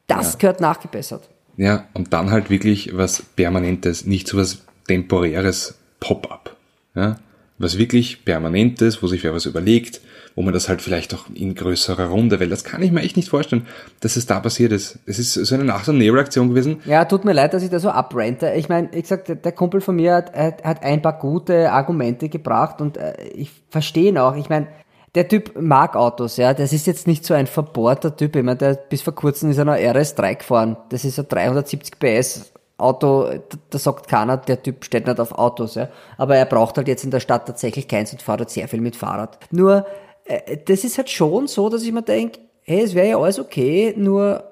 [0.07, 1.29] Das gehört nachgebessert.
[1.55, 6.55] Ja, und dann halt wirklich was Permanentes, nicht so was Temporäres Pop-up.
[6.95, 7.17] Ja?
[7.57, 10.01] Was wirklich Permanentes, wo sich wer was überlegt,
[10.35, 13.15] wo man das halt vielleicht auch in größerer Runde, weil das kann ich mir echt
[13.15, 13.65] nicht vorstellen,
[14.01, 14.99] dass es da passiert ist.
[15.05, 16.81] Es ist so eine Nach- und Nähreaktion gewesen.
[16.85, 18.51] Ja, tut mir leid, dass ich da so abrente.
[18.57, 22.81] Ich meine, ich sag, der, Kumpel von mir hat, hat, ein paar gute Argumente gebracht
[22.81, 24.35] und äh, ich verstehe ihn auch.
[24.35, 24.67] Ich meine,
[25.15, 26.53] der Typ mag Autos, ja.
[26.53, 28.35] Das ist jetzt nicht so ein verbohrter Typ.
[28.35, 30.75] Ich meine, der bis vor kurzem ist er noch RS3 gefahren.
[30.89, 33.29] Das ist ein 370 PS Auto,
[33.69, 35.89] da, sagt keiner, der Typ steht nicht auf Autos, ja.
[36.17, 38.81] Aber er braucht halt jetzt in der Stadt tatsächlich keins und fährt halt sehr viel
[38.81, 39.39] mit Fahrrad.
[39.51, 39.85] Nur,
[40.25, 43.39] äh, das ist halt schon so, dass ich mir denke, hey, es wäre ja alles
[43.39, 44.43] okay, nur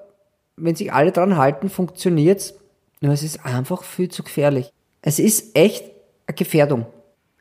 [0.56, 2.54] wenn sich alle dran halten, funktioniert's.
[3.00, 4.72] Nur es ist einfach viel zu gefährlich.
[5.02, 5.84] Es ist echt
[6.26, 6.86] eine Gefährdung.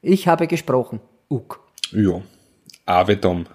[0.01, 0.99] Ich habe gesprochen.
[1.29, 1.61] Uk.
[1.91, 2.21] Ja.
[2.85, 3.45] Ave Dom.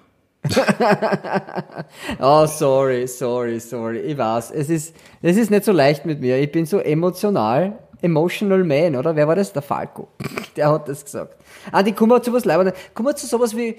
[2.20, 3.98] Oh, sorry, sorry, sorry.
[4.00, 6.38] Ich weiß, es ist, es ist nicht so leicht mit mir.
[6.38, 9.14] Ich bin so emotional, emotional man, oder?
[9.16, 9.52] Wer war das?
[9.52, 10.08] Der Falco.
[10.56, 11.36] Der hat das gesagt.
[11.72, 12.74] Andi, kommen wir zu was Leibendes.
[12.94, 13.76] Kommen wir zu sowas wie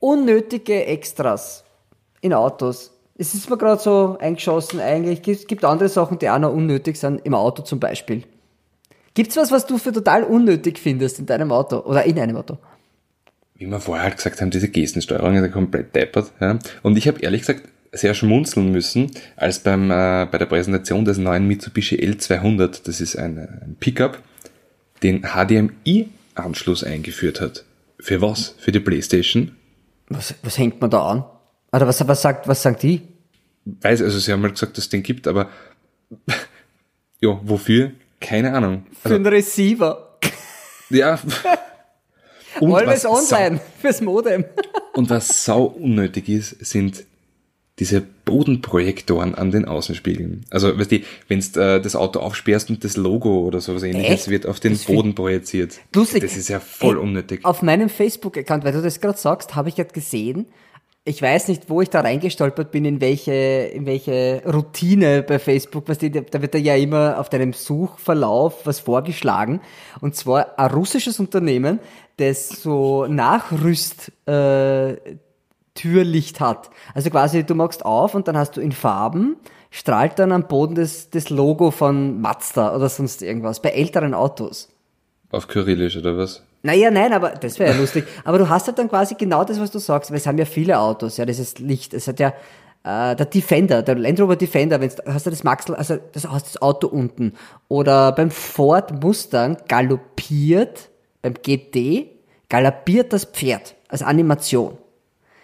[0.00, 1.64] unnötige Extras
[2.20, 2.92] in Autos.
[3.16, 5.26] Es ist mir gerade so eingeschossen eigentlich.
[5.26, 8.24] Es gibt andere Sachen, die auch noch unnötig sind, im Auto zum Beispiel.
[9.14, 12.58] Gibt's was, was du für total unnötig findest in deinem Auto oder in einem Auto?
[13.58, 16.32] Wie wir vorher halt gesagt haben, diese Gestensteuerung ist ja komplett deppert.
[16.40, 16.58] Ja?
[16.82, 21.18] Und ich habe ehrlich gesagt sehr schmunzeln müssen, als beim, äh, bei der Präsentation des
[21.18, 24.22] neuen Mitsubishi L200, das ist ein, ein Pickup,
[25.02, 27.64] den HDMI-Anschluss eingeführt hat.
[27.98, 28.54] Für was?
[28.58, 29.56] Für die Playstation?
[30.08, 31.24] Was, was hängt man da an?
[31.72, 33.02] Oder was, was sagt, was sagt die?
[33.64, 35.48] Weiß, also sie haben mal gesagt, dass es den gibt, aber
[37.20, 37.92] ja, wofür?
[38.20, 38.86] Keine Ahnung.
[39.02, 40.16] Für einen Receiver.
[40.90, 41.18] Ja.
[42.60, 43.60] Und Always was online.
[43.80, 44.44] Fürs Modem.
[44.94, 47.04] Und was sau unnötig ist, sind
[47.78, 50.44] diese Bodenprojektoren an den Außenspiegeln.
[50.50, 54.12] Also, weißt du, wenn du äh, das Auto aufsperrst und das Logo oder sowas ähnliches
[54.22, 54.28] Echt?
[54.28, 55.78] wird auf den Das Boden projiziert.
[55.94, 56.22] Lustig.
[56.22, 57.44] Das ist ja voll Ey, unnötig.
[57.44, 60.46] Auf meinem Facebook-Account, weil du das gerade sagst, habe ich gerade gesehen,
[61.04, 65.88] ich weiß nicht, wo ich da reingestolpert bin, in welche, in welche Routine bei Facebook,
[65.88, 69.60] was die, da wird ja immer auf deinem Suchverlauf was vorgeschlagen.
[70.00, 71.78] Und zwar ein russisches Unternehmen,
[72.18, 74.96] das so Nachrüst, äh,
[75.74, 76.70] Türlicht hat.
[76.94, 79.36] Also quasi, du machst auf und dann hast du in Farben,
[79.70, 84.68] strahlt dann am Boden das, das Logo von Mazda oder sonst irgendwas, bei älteren Autos.
[85.30, 86.42] Auf Kyrillisch oder was?
[86.62, 88.04] Naja, nein, aber das wäre ja lustig.
[88.24, 90.44] Aber du hast halt dann quasi genau das, was du sagst, weil es haben ja
[90.44, 91.94] viele Autos, ja, dieses Licht.
[91.94, 92.32] Es hat ja
[92.82, 96.46] äh, der Defender, der Land Rover Defender, wenn hast du das Maxel, also das, hast
[96.46, 97.34] das Auto unten.
[97.68, 100.88] Oder beim Ford Mustang galoppiert,
[101.22, 102.06] beim GT
[102.48, 104.78] galoppiert das Pferd als Animation.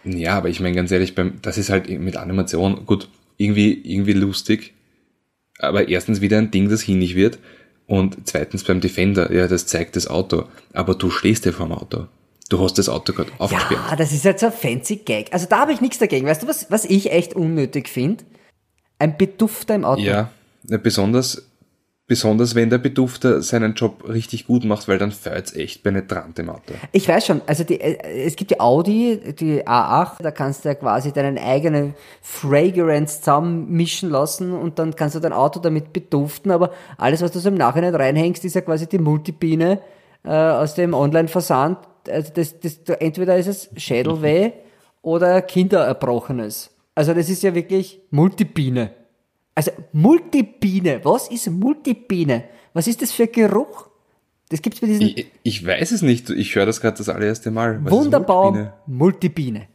[0.04, 4.12] Ja, aber ich meine ganz ehrlich, beim, das ist halt mit Animation, gut, irgendwie, irgendwie
[4.12, 4.74] lustig.
[5.58, 7.38] Aber erstens wieder ein Ding, das hinig wird.
[7.86, 10.44] Und zweitens beim Defender, ja, das zeigt das Auto.
[10.72, 12.06] Aber du stehst ja vor dem Auto.
[12.48, 13.80] Du hast das Auto gerade aufgesperrt.
[13.90, 15.32] Ja, das ist halt so ein fancy Gag.
[15.32, 16.26] Also da habe ich nichts dagegen.
[16.26, 18.24] Weißt du, was, was ich echt unnötig finde?
[18.98, 20.02] Ein Bedufter im Auto.
[20.02, 20.30] Ja,
[20.64, 21.46] ja, besonders,
[22.06, 26.50] besonders wenn der Bedufter seinen Job richtig gut macht, weil dann fällt's echt penetrant im
[26.50, 26.74] Auto.
[26.92, 30.68] Ich weiß schon, also die, äh, es gibt die Audi, die A8, da kannst du
[30.68, 36.50] ja quasi deinen eigenen Fragrance zusammenmischen lassen und dann kannst du dein Auto damit beduften,
[36.50, 39.80] aber alles, was du so im Nachhinein reinhängst, ist ja quasi die Multibiene
[40.24, 41.78] äh, aus dem Online-Versand.
[42.08, 44.52] Also das, das, entweder ist es Schädelweh
[45.02, 46.70] oder Kindererbrochenes.
[46.94, 48.90] Also das ist ja wirklich Multibiene.
[49.54, 52.44] Also Multibiene, was ist Multibiene?
[52.72, 53.88] Was ist das für Geruch?
[54.48, 56.30] Das gibt's bei diesen Ich, ich weiß es nicht.
[56.30, 57.84] Ich höre das gerade das allererste Mal.
[57.84, 58.74] Was Wunderbaum Multibiene?
[58.86, 59.68] Multibiene.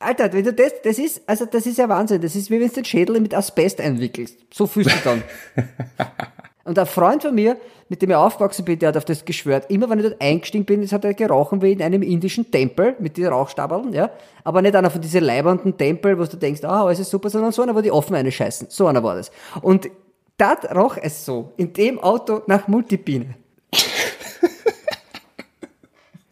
[0.00, 2.20] Alter, wenn du das, das ist, also das ist ja Wahnsinn.
[2.20, 4.36] Das ist wie wenn du den Schädel mit Asbest einwickelst.
[4.52, 5.22] So fühlst du dann.
[6.64, 7.56] Und ein Freund von mir,
[7.88, 9.68] mit dem ich aufgewachsen bin, der hat auf das geschwört.
[9.70, 12.94] Immer wenn ich dort eingestiegen bin, das hat er gerochen wie in einem indischen Tempel
[13.00, 14.10] mit diesen Rauchstabeln, ja.
[14.44, 17.52] Aber nicht einer von diesen leibernden Tempel, wo du denkst, ah, alles ist super, sondern
[17.52, 18.68] so einer, wo die offen eine scheißen.
[18.70, 19.30] So einer war das.
[19.60, 19.90] Und
[20.38, 23.34] da roch es so, in dem Auto nach Multibiene.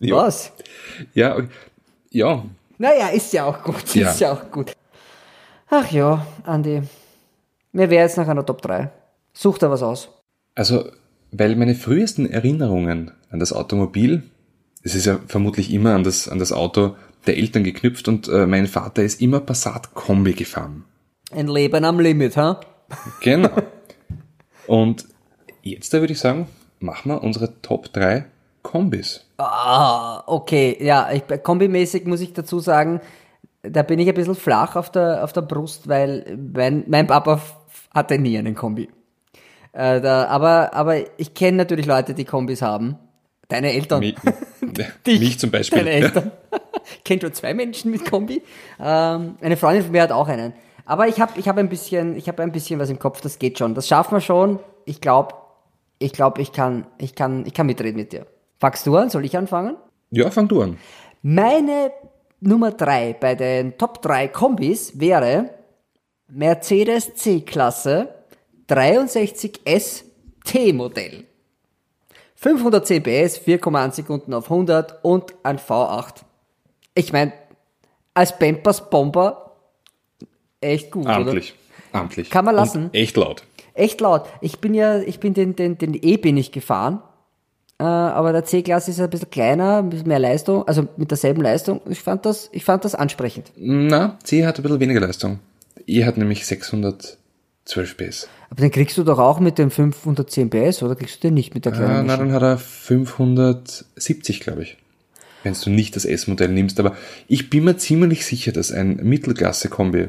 [0.02, 0.16] Ja.
[0.16, 0.50] Was?
[1.12, 1.36] Ja,
[2.10, 2.42] ja.
[2.78, 4.10] Naja, ist ja auch gut, Ja.
[4.10, 4.72] ist ja auch gut.
[5.68, 6.80] Ach ja, Andi.
[7.72, 8.90] Mir wäre jetzt nach einer Top 3.
[9.34, 10.08] Such da was aus.
[10.54, 10.90] Also,
[11.32, 14.22] weil meine frühesten Erinnerungen an das Automobil,
[14.82, 16.96] es ist ja vermutlich immer an das, an das Auto
[17.26, 20.84] der Eltern geknüpft und äh, mein Vater ist immer Passat Kombi gefahren.
[21.32, 22.60] Ein Leben am Limit, ha?
[23.22, 23.50] Genau.
[24.66, 25.06] und
[25.62, 26.48] jetzt da würde ich sagen,
[26.80, 28.24] machen wir unsere Top 3
[28.62, 29.24] Kombis.
[29.38, 30.76] Ah, okay.
[30.80, 33.00] Ja, ich, kombimäßig muss ich dazu sagen,
[33.62, 37.40] da bin ich ein bisschen flach auf der, auf der Brust, weil mein, mein Papa
[37.94, 38.88] hatte nie einen Kombi.
[39.72, 42.96] Äh, da, aber, aber ich kenne natürlich Leute, die Kombis haben.
[43.48, 44.00] Deine Eltern.
[44.02, 44.14] Mi-
[45.06, 45.78] Dich, Mich zum Beispiel.
[45.78, 46.30] Deine Eltern.
[47.04, 48.42] Kennt schon zwei Menschen mit Kombi.
[48.80, 50.52] Ähm, eine Freundin von mir hat auch einen.
[50.84, 53.38] Aber ich habe ich hab ein bisschen, ich habe ein bisschen was im Kopf, das
[53.38, 53.74] geht schon.
[53.74, 54.58] Das schaffen wir schon.
[54.86, 55.34] Ich glaube,
[55.98, 58.26] ich glaube, ich kann, ich kann, ich kann mitreden mit dir.
[58.58, 59.10] Fangst du an?
[59.10, 59.76] Soll ich anfangen?
[60.10, 60.78] Ja, fang du an.
[61.22, 61.92] Meine
[62.40, 65.50] Nummer drei bei den Top 3 Kombis wäre
[66.28, 68.08] Mercedes C-Klasse
[68.70, 70.04] 63S
[70.44, 71.24] T-Modell.
[72.36, 76.22] 510 PS, 4,1 Sekunden auf 100 und ein V8.
[76.94, 77.32] Ich meine,
[78.14, 79.56] als Pampers Bomber
[80.60, 81.16] echt gut, oder?
[81.16, 81.54] Amtlich.
[81.92, 82.30] Amtlich.
[82.30, 82.84] Kann man lassen.
[82.84, 83.42] Und echt laut.
[83.74, 84.26] Echt laut.
[84.40, 87.02] Ich bin ja, ich bin den, den, den E bin ich gefahren.
[87.78, 91.42] Äh, aber der C-Klasse ist ein bisschen kleiner, ein bisschen mehr Leistung, also mit derselben
[91.42, 91.80] Leistung.
[91.88, 93.52] Ich fand das, ich fand das ansprechend.
[93.56, 95.40] Na, C hat ein bisschen weniger Leistung.
[95.86, 97.16] E hat nämlich 612
[97.96, 98.28] PS.
[98.50, 101.54] Aber den kriegst du doch auch mit dem 510 PS, oder kriegst du den nicht
[101.54, 102.26] mit der Ah, kleinen na, Maschine?
[102.28, 104.76] dann hat er 570, glaube ich.
[105.42, 106.78] Wenn du nicht das S-Modell nimmst.
[106.80, 106.96] Aber
[107.28, 110.08] ich bin mir ziemlich sicher, dass ein Mittelklasse-Kombi,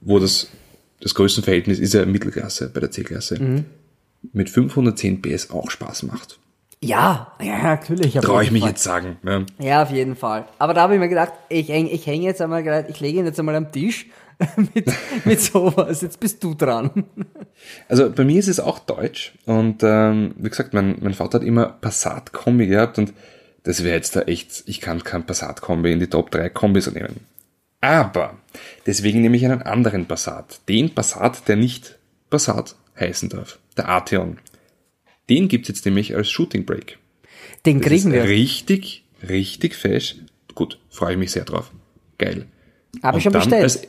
[0.00, 0.48] wo das,
[1.00, 3.64] das Größenverhältnis ist ja Mittelklasse bei der C-Klasse, Mhm.
[4.32, 6.38] mit 510 PS auch Spaß macht.
[6.80, 8.14] Ja, ja, natürlich.
[8.14, 8.70] Traue ich mich Fall.
[8.70, 9.16] jetzt sagen.
[9.24, 9.44] Ja.
[9.60, 10.46] Ja, auf jeden Fall.
[10.58, 13.18] Aber da habe ich mir gedacht, ich häng, ich häng jetzt einmal gedacht, ich lege
[13.18, 14.06] ihn jetzt einmal am Tisch
[14.74, 14.86] mit,
[15.24, 16.00] mit sowas.
[16.02, 17.04] Jetzt bist du dran.
[17.88, 21.46] Also bei mir ist es auch deutsch und ähm, wie gesagt, mein, mein Vater hat
[21.46, 23.12] immer Passat-Kombi gehabt und
[23.64, 27.16] das wäre jetzt da echt, ich kann kein Passat-Kombi in die Top 3 Kombis nehmen.
[27.80, 28.36] Aber
[28.86, 30.60] deswegen nehme ich einen anderen Passat.
[30.68, 31.98] Den Passat, der nicht
[32.30, 33.58] Passat heißen darf.
[33.76, 34.38] Der Arteon.
[35.28, 36.98] Den gibt's jetzt nämlich als Shooting Break.
[37.66, 38.24] Den Das kriegen ist wir.
[38.24, 40.16] richtig, richtig fesch.
[40.54, 41.70] Gut, freue ich mich sehr drauf.
[42.18, 42.46] Geil.
[43.02, 43.62] Habe ich schon bestellt.
[43.62, 43.82] als-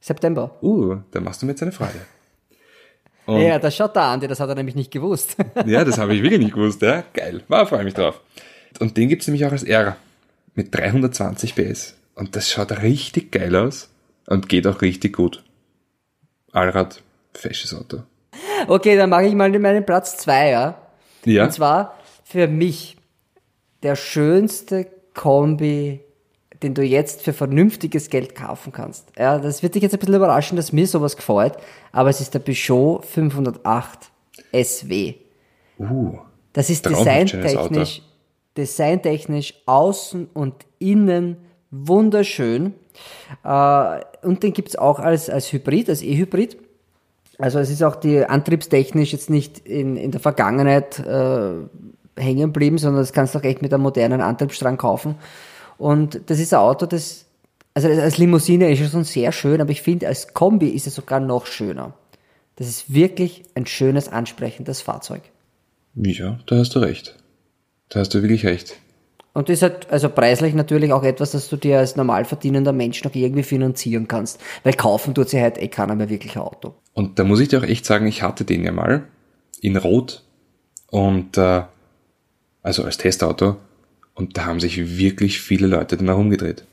[0.00, 0.56] September.
[0.62, 2.00] Uh, da machst du mir jetzt eine Freude.
[3.26, 5.36] Und Ja, das schaut da an, das hat er nämlich nicht gewusst.
[5.66, 6.82] Ja, das habe ich wirklich nicht gewusst.
[6.82, 7.42] Ja, geil.
[7.48, 8.20] War, freue mich drauf.
[8.78, 9.96] Und den gibt's nämlich auch als R
[10.54, 11.96] mit 320 PS.
[12.14, 13.88] Und das schaut richtig geil aus
[14.26, 15.44] und geht auch richtig gut.
[16.52, 17.02] Allrad,
[17.34, 18.02] fesches Auto.
[18.66, 20.78] Okay, dann mache ich mal meinen Platz zwei, ja.
[21.24, 22.96] Ja, Und zwar für mich
[23.82, 26.00] der schönste Kombi,
[26.62, 29.12] den du jetzt für vernünftiges Geld kaufen kannst.
[29.18, 31.54] Ja, das wird dich jetzt ein bisschen überraschen, dass mir sowas gefällt,
[31.92, 34.10] aber es ist der Peugeot 508
[34.52, 35.14] SW.
[35.78, 36.18] uh,
[36.52, 38.02] Das ist designtechnisch,
[38.56, 41.36] designtechnisch außen und innen
[41.70, 42.74] wunderschön.
[43.44, 46.56] Äh, und den gibt's auch als, als Hybrid, als E-Hybrid.
[47.38, 51.52] Also es ist auch die antriebstechnisch jetzt nicht in, in der Vergangenheit äh,
[52.16, 55.14] hängen geblieben, sondern das kannst du auch echt mit einem modernen Antriebsstrang kaufen.
[55.80, 57.24] Und das ist ein Auto, das,
[57.72, 60.94] also als Limousine ist es schon sehr schön, aber ich finde, als Kombi ist es
[60.94, 61.94] sogar noch schöner.
[62.56, 65.22] Das ist wirklich ein schönes, ansprechendes Fahrzeug.
[65.94, 67.16] Ja, da hast du recht.
[67.88, 68.76] Da hast du wirklich recht.
[69.32, 72.74] Und das ist halt, also preislich natürlich auch etwas, das du dir als normal verdienender
[72.74, 74.38] Mensch noch irgendwie finanzieren kannst.
[74.64, 76.74] Weil kaufen tut sich halt eh keiner mehr wirklich ein Auto.
[76.92, 79.04] Und da muss ich dir auch echt sagen, ich hatte den ja mal
[79.62, 80.24] in Rot
[80.88, 81.62] und äh,
[82.62, 83.56] also als Testauto
[84.14, 86.64] und da haben sich wirklich viele Leute dann herumgedreht.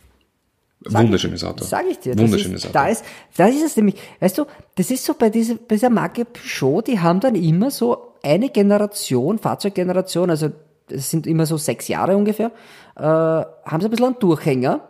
[0.81, 1.63] Sag Wunderschönes Auto.
[1.63, 2.17] Sag ich dir.
[2.17, 2.85] Wunderschönes das ist, Auto.
[2.85, 5.89] Da ist, da ist es nämlich, weißt du, das ist so bei dieser, bei dieser
[5.89, 10.49] Marke Peugeot, die haben dann immer so eine Generation, Fahrzeuggeneration, also
[10.89, 12.51] es sind immer so sechs Jahre ungefähr,
[12.95, 14.87] äh, haben sie ein bisschen einen Durchhänger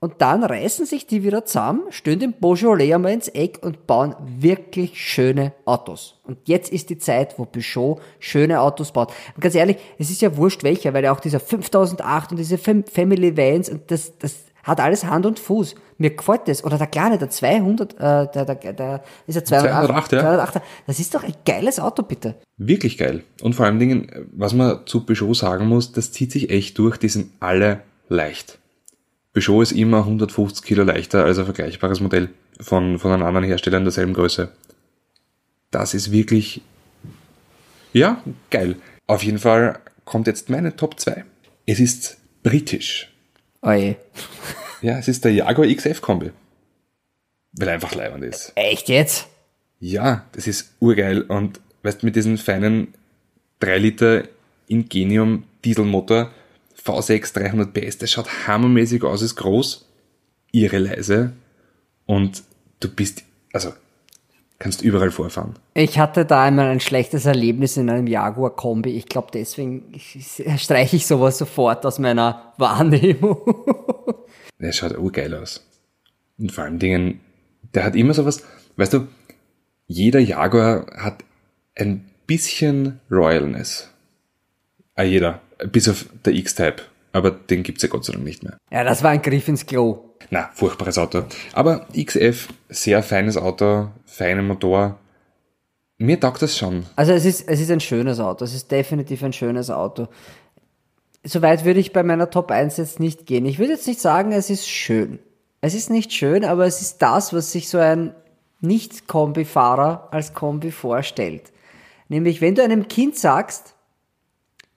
[0.00, 4.14] und dann reißen sich die wieder zusammen, stellen den Beaujolais einmal ins Eck und bauen
[4.38, 6.20] wirklich schöne Autos.
[6.22, 9.12] Und jetzt ist die Zeit, wo Peugeot schöne Autos baut.
[9.34, 12.58] Und ganz ehrlich, es ist ja wurscht welcher, weil ja auch dieser 5008 und diese
[12.58, 15.74] Fam Family Vans und das, das hat alles Hand und Fuß.
[15.96, 16.62] Mir gefällt das.
[16.62, 20.10] Oder der kleine, der 200, äh, der, der, der ist ja 208.
[20.10, 20.20] 208, ja.
[20.20, 20.62] 208.
[20.86, 22.36] Das ist doch ein geiles Auto, bitte.
[22.56, 23.24] Wirklich geil.
[23.42, 26.98] Und vor allen Dingen, was man zu Peugeot sagen muss, das zieht sich echt durch,
[26.98, 28.58] die sind alle leicht.
[29.38, 32.30] Peugeot ist immer 150 Kilo leichter als ein vergleichbares Modell
[32.60, 34.50] von, von einem anderen Hersteller in derselben Größe.
[35.70, 36.62] Das ist wirklich,
[37.92, 38.76] ja, geil.
[39.06, 41.24] Auf jeden Fall kommt jetzt meine Top 2.
[41.66, 43.12] Es ist britisch.
[43.62, 43.96] Oje.
[44.80, 46.30] Ja, es ist der Jaguar XF Kombi.
[47.50, 48.52] Weil er einfach leibend ist.
[48.54, 49.26] Echt jetzt?
[49.80, 52.94] Ja, das ist urgeil und weißt mit diesem feinen
[53.58, 54.22] 3 Liter
[54.68, 56.30] Ingenium Dieselmotor
[56.84, 59.86] V6 300 PS, das schaut hammermäßig aus, ist groß,
[60.52, 61.32] irre leise
[62.06, 62.42] und
[62.80, 63.72] du bist, also
[64.58, 65.54] kannst überall vorfahren.
[65.74, 68.90] Ich hatte da einmal ein schlechtes Erlebnis in einem Jaguar-Kombi.
[68.90, 69.92] Ich glaube, deswegen
[70.56, 73.38] streiche ich sowas sofort aus meiner Wahrnehmung.
[74.58, 75.64] Der schaut urgeil aus.
[76.38, 77.20] Und vor allem Dingen,
[77.74, 78.42] der hat immer sowas,
[78.76, 79.06] weißt du,
[79.86, 81.24] jeder Jaguar hat
[81.76, 83.90] ein bisschen Royalness.
[84.94, 85.40] Ah, jeder.
[85.66, 86.82] Bis auf der X-Type.
[87.12, 88.58] Aber den gibt's ja Gott sei Dank nicht mehr.
[88.70, 90.14] Ja, das war ein Griff ins Klo.
[90.30, 91.24] Na, furchtbares Auto.
[91.52, 94.98] Aber XF, sehr feines Auto, feiner Motor.
[95.96, 96.84] Mir taugt das schon.
[96.96, 98.44] Also es ist, es ist ein schönes Auto.
[98.44, 100.08] Es ist definitiv ein schönes Auto.
[101.24, 103.46] Soweit würde ich bei meiner Top 1 jetzt nicht gehen.
[103.46, 105.18] Ich würde jetzt nicht sagen, es ist schön.
[105.60, 108.14] Es ist nicht schön, aber es ist das, was sich so ein
[108.60, 111.52] Nicht-Kombi-Fahrer als Kombi vorstellt.
[112.08, 113.74] Nämlich, wenn du einem Kind sagst,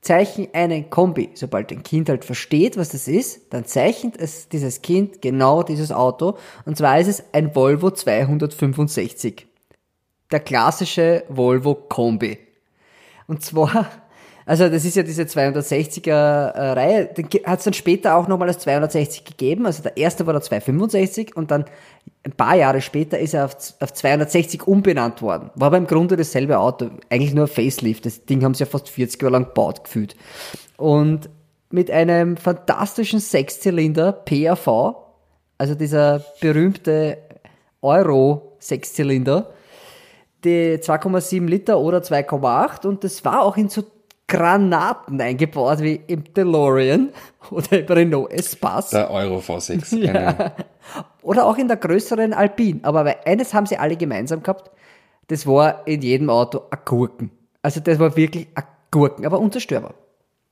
[0.02, 1.30] zeichnen einen Kombi.
[1.36, 5.92] Sobald ein Kind halt versteht, was das ist, dann zeichnet es dieses Kind genau dieses
[5.92, 6.38] Auto.
[6.66, 9.48] Und zwar ist es ein Volvo 265.
[10.32, 12.40] Der klassische Volvo Kombi.
[13.28, 13.90] Und zwar,
[14.52, 18.60] also das ist ja diese 260er äh, den hat es dann später auch nochmal als
[18.60, 19.66] 260 gegeben.
[19.66, 21.64] Also der erste war der 265 und dann
[22.24, 25.52] ein paar Jahre später ist er auf, auf 260 umbenannt worden.
[25.56, 28.06] War aber im Grunde dasselbe Auto, eigentlich nur ein Facelift.
[28.06, 30.18] Das Ding haben sie ja fast 40 Jahre lang gebaut gefühlt.
[30.76, 31.30] Und
[31.70, 34.96] mit einem fantastischen Sechszylinder PAV,
[35.60, 37.20] also dieser berühmte
[37.82, 39.54] Euro Sechszylinder,
[40.44, 43.84] die 2,7 Liter oder 2,8 und das war auch in so
[44.32, 47.10] Granaten eingebaut wie im DeLorean
[47.52, 48.92] oder im Renault Espace.
[48.92, 49.98] Der Euro V6.
[50.02, 50.14] Ja.
[50.14, 50.52] Eine-
[51.22, 52.80] Oder auch in der größeren Alpine.
[52.84, 54.72] Aber eines haben sie alle gemeinsam gehabt,
[55.28, 57.30] das war in jedem Auto ein Gurken.
[57.62, 59.94] Also das war wirklich ein Gurken, aber unzerstörbar.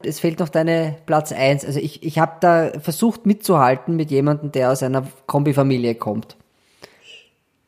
[0.03, 1.65] Es fehlt noch deine Platz eins.
[1.65, 6.35] Also ich, ich habe da versucht mitzuhalten mit jemandem, der aus einer Kombifamilie kommt.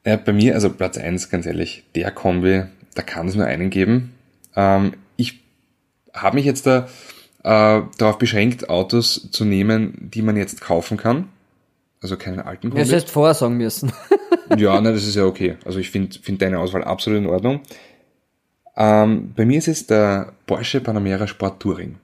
[0.05, 2.63] Ja, bei mir, also Platz eins, ganz ehrlich, der Kombi,
[2.95, 4.13] da kann es nur einen geben.
[4.55, 4.93] Ähm,
[6.13, 6.87] habe mich jetzt da
[7.43, 11.29] äh, darauf beschränkt, Autos zu nehmen, die man jetzt kaufen kann.
[12.01, 12.91] Also keine alten Das Kombis.
[12.91, 13.91] hättest du vorher sagen müssen.
[14.57, 15.55] Ja, nein, das ist ja okay.
[15.63, 17.61] Also ich finde find deine Auswahl absolut in Ordnung.
[18.75, 21.95] Ähm, bei mir ist es der Porsche Panamera Sport Touring.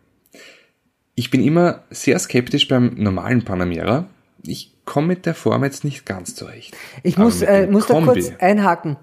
[1.16, 4.06] Ich bin immer sehr skeptisch beim normalen Panamera.
[4.46, 6.74] Ich komme mit der Form jetzt nicht ganz zurecht.
[7.04, 8.96] Ich muss, äh, muss da Kombi- kurz einhaken.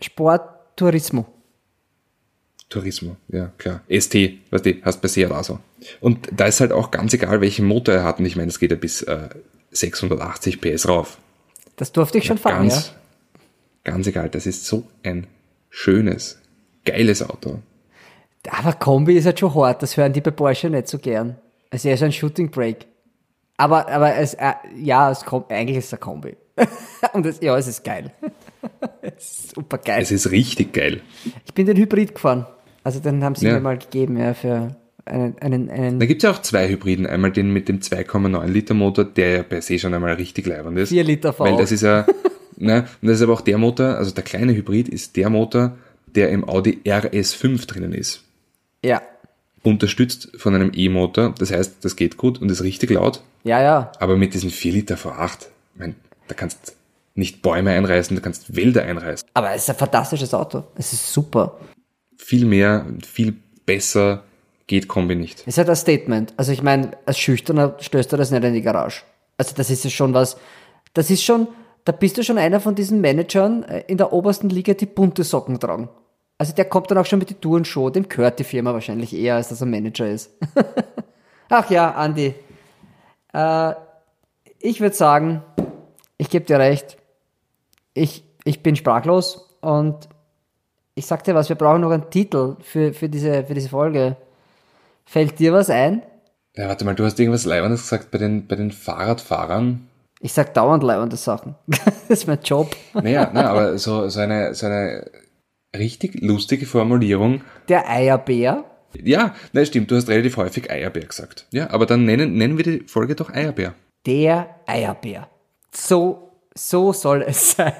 [0.00, 1.26] Sport, Tourismo.
[2.68, 3.82] Turismo, ja klar.
[3.88, 4.14] ST,
[4.50, 5.58] weißt du, hast bei Seat auch so.
[6.00, 8.18] Und da ist halt auch ganz egal, welchen Motor er hat.
[8.18, 9.28] Und ich meine, es geht ja bis äh,
[9.70, 11.18] 680 PS rauf.
[11.76, 12.92] Das durfte ich schon fahren, ganz,
[13.84, 13.92] ja.
[13.92, 14.28] ganz egal.
[14.28, 15.26] Das ist so ein
[15.70, 16.38] schönes,
[16.84, 17.60] geiles Auto.
[18.50, 21.36] Aber Kombi ist halt schon hart, das hören die bei Porsche nicht so gern.
[21.70, 22.86] Also er ist ein Shooting Break.
[23.56, 26.36] Aber, aber es, äh, ja, es kommt, eigentlich ist es ein Kombi.
[27.12, 28.12] Und es, ja, es ist geil.
[29.00, 30.02] es ist super geil.
[30.02, 31.00] Es ist richtig geil.
[31.44, 32.46] Ich bin den Hybrid gefahren.
[32.88, 33.52] Also den haben sie Ja.
[33.52, 34.74] mir mal gegeben, ja, für
[35.04, 37.04] einen, einen, einen Da gibt's ja auch zwei Hybriden.
[37.06, 40.78] Einmal den mit dem 2,9 Liter Motor, der ja per se schon einmal richtig leibend
[40.78, 40.88] ist.
[40.88, 41.44] Vier Liter V.
[41.44, 42.06] Weil das ist ja,
[42.56, 45.76] Na, und das ist aber auch der Motor, also der kleine Hybrid ist der Motor,
[46.06, 48.24] der im Audi RS5 drinnen ist.
[48.82, 49.02] Ja.
[49.62, 53.92] Unterstützt von einem E-Motor, das heißt, das geht gut und ist richtig laut, Ja, ja.
[54.00, 55.40] aber mit diesen 4 Liter V8,
[55.74, 55.94] ich mein,
[56.26, 56.74] da kannst
[57.14, 59.28] nicht Bäume einreißen, du kannst Wälder einreißen.
[59.34, 60.64] Aber es ist ein fantastisches Auto.
[60.76, 61.58] Es ist super.
[62.28, 64.22] Viel mehr, viel besser
[64.66, 65.40] geht Kombi nicht.
[65.40, 66.34] Es ist halt ein Statement.
[66.36, 69.00] Also ich meine, als Schüchterner stößt du das nicht in die Garage.
[69.38, 70.36] Also das ist ja schon was,
[70.92, 71.48] das ist schon,
[71.86, 75.24] da bist du schon einer von diesen Managern äh, in der obersten Liga, die bunte
[75.24, 75.88] Socken tragen.
[76.36, 79.36] Also der kommt dann auch schon mit die Tourenshow, dem gehört die Firma wahrscheinlich eher,
[79.36, 80.30] als dass er Manager ist.
[81.48, 82.34] Ach ja, Andi.
[83.32, 83.72] Äh,
[84.58, 85.42] ich würde sagen,
[86.18, 86.98] ich gebe dir recht.
[87.94, 90.10] Ich, ich bin sprachlos und
[90.98, 94.16] ich sag dir was, wir brauchen noch einen Titel für, für, diese, für diese Folge.
[95.06, 96.02] Fällt dir was ein?
[96.56, 99.88] Ja, warte mal, du hast irgendwas Leibendes gesagt bei den, bei den Fahrradfahrern.
[100.20, 101.54] Ich sag dauernd leibende Sachen.
[101.66, 102.74] das ist mein Job.
[102.94, 105.08] Naja, na, aber so, so, eine, so eine
[105.76, 107.42] richtig lustige Formulierung.
[107.68, 108.64] Der Eierbär.
[109.00, 111.46] Ja, na stimmt, du hast relativ häufig Eierbär gesagt.
[111.52, 113.74] Ja, aber dann nennen, nennen wir die Folge doch Eierbär.
[114.04, 115.28] Der Eierbär.
[115.72, 116.27] So,
[116.58, 117.72] so soll es sein.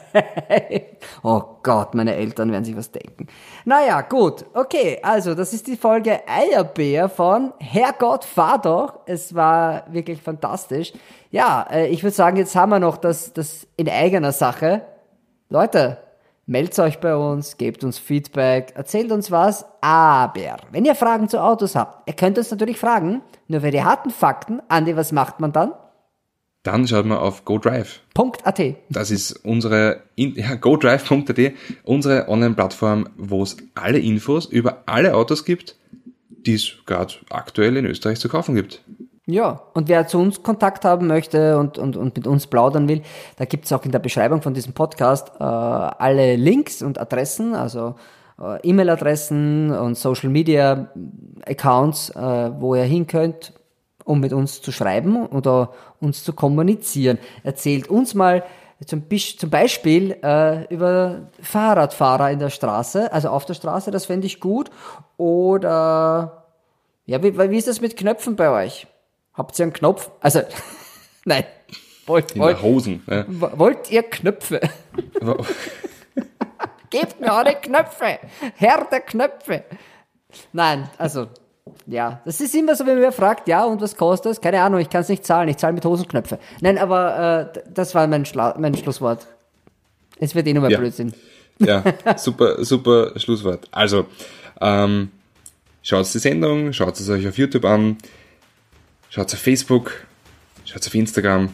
[1.23, 3.27] Oh Gott, meine Eltern werden sich was denken.
[3.65, 4.45] Naja, gut.
[4.55, 9.01] Okay, also das ist die Folge Eierbär von Herrgott, fahr doch.
[9.07, 10.93] Es war wirklich fantastisch.
[11.31, 14.83] Ja, äh, ich würde sagen, jetzt haben wir noch das, das in eigener Sache.
[15.49, 15.99] Leute,
[16.47, 21.43] meldet euch bei uns, gebt uns Feedback, erzählt uns was, aber wenn ihr Fragen zu
[21.43, 25.41] Autos habt, ihr könnt uns natürlich fragen, nur für die harten Fakten, Andi, was macht
[25.41, 25.73] man dann?
[26.71, 28.01] Dann schaut mal auf GoDrive.
[28.13, 28.61] Punkt.at.
[28.91, 31.53] Das ist unsere, ja, GoDrive.at,
[31.83, 35.77] unsere Online-Plattform, wo es alle Infos über alle Autos gibt,
[36.29, 38.83] die es gerade aktuell in Österreich zu kaufen gibt.
[39.25, 43.01] Ja, und wer zu uns Kontakt haben möchte und, und, und mit uns plaudern will,
[43.37, 47.95] da gibt's auch in der Beschreibung von diesem Podcast äh, alle Links und Adressen, also
[48.39, 50.91] äh, E-Mail-Adressen und Social Media
[51.47, 53.55] Accounts, äh, wo ihr hin könnt,
[54.09, 57.19] um mit uns zu schreiben oder uns zu kommunizieren.
[57.45, 58.43] Erzählt uns mal
[58.87, 59.03] zum,
[59.51, 64.71] Beispiel äh, über Fahrradfahrer in der Straße, also auf der Straße, das fände ich gut.
[65.19, 66.47] Oder
[67.05, 68.87] ja, wie, wie ist das mit Knöpfen bei euch?
[69.35, 70.11] Habt ihr einen Knopf?
[70.21, 70.41] Also,
[71.25, 71.45] nein.
[72.07, 73.03] Wollt, In wollt, Hosen.
[73.07, 73.25] Ja.
[73.29, 74.61] wollt ihr Knöpfe?
[76.91, 78.19] Gebt mir eure Knöpfe!
[78.57, 79.65] Herr der Knöpfe!
[80.55, 81.27] Nein, also,
[81.87, 84.41] ja, das ist immer so, wenn wer fragt, ja, und was kostet das?
[84.41, 86.39] Keine Ahnung, ich kann es nicht zahlen, ich zahle mit Hosenknöpfe.
[86.61, 89.27] Nein, aber äh, das war mein, Schla mein Schlusswort.
[90.19, 90.79] Es wird eh nur mehr Ja.
[90.79, 91.13] Blödsinn.
[91.59, 91.83] Ja,
[92.17, 93.69] super, super Schlusswort.
[93.71, 94.07] Also,
[94.61, 95.11] ähm,
[95.83, 97.99] schaut die Sendung, schaut es euch auf YouTube an,
[99.11, 99.93] schaut auf Facebook,
[100.65, 101.49] schaut auf Instagram,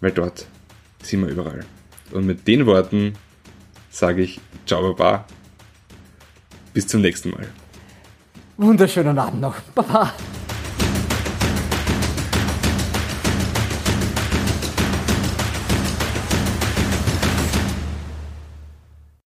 [0.00, 0.46] weil dort
[1.02, 1.64] sind wir überall.
[2.12, 3.14] Und mit den Worten
[3.90, 5.24] sage ich Ciao Baba.
[6.72, 7.46] Bis zum nächsten Mal.
[8.58, 9.56] Wunderschönen Abend noch.
[9.74, 10.12] Baba.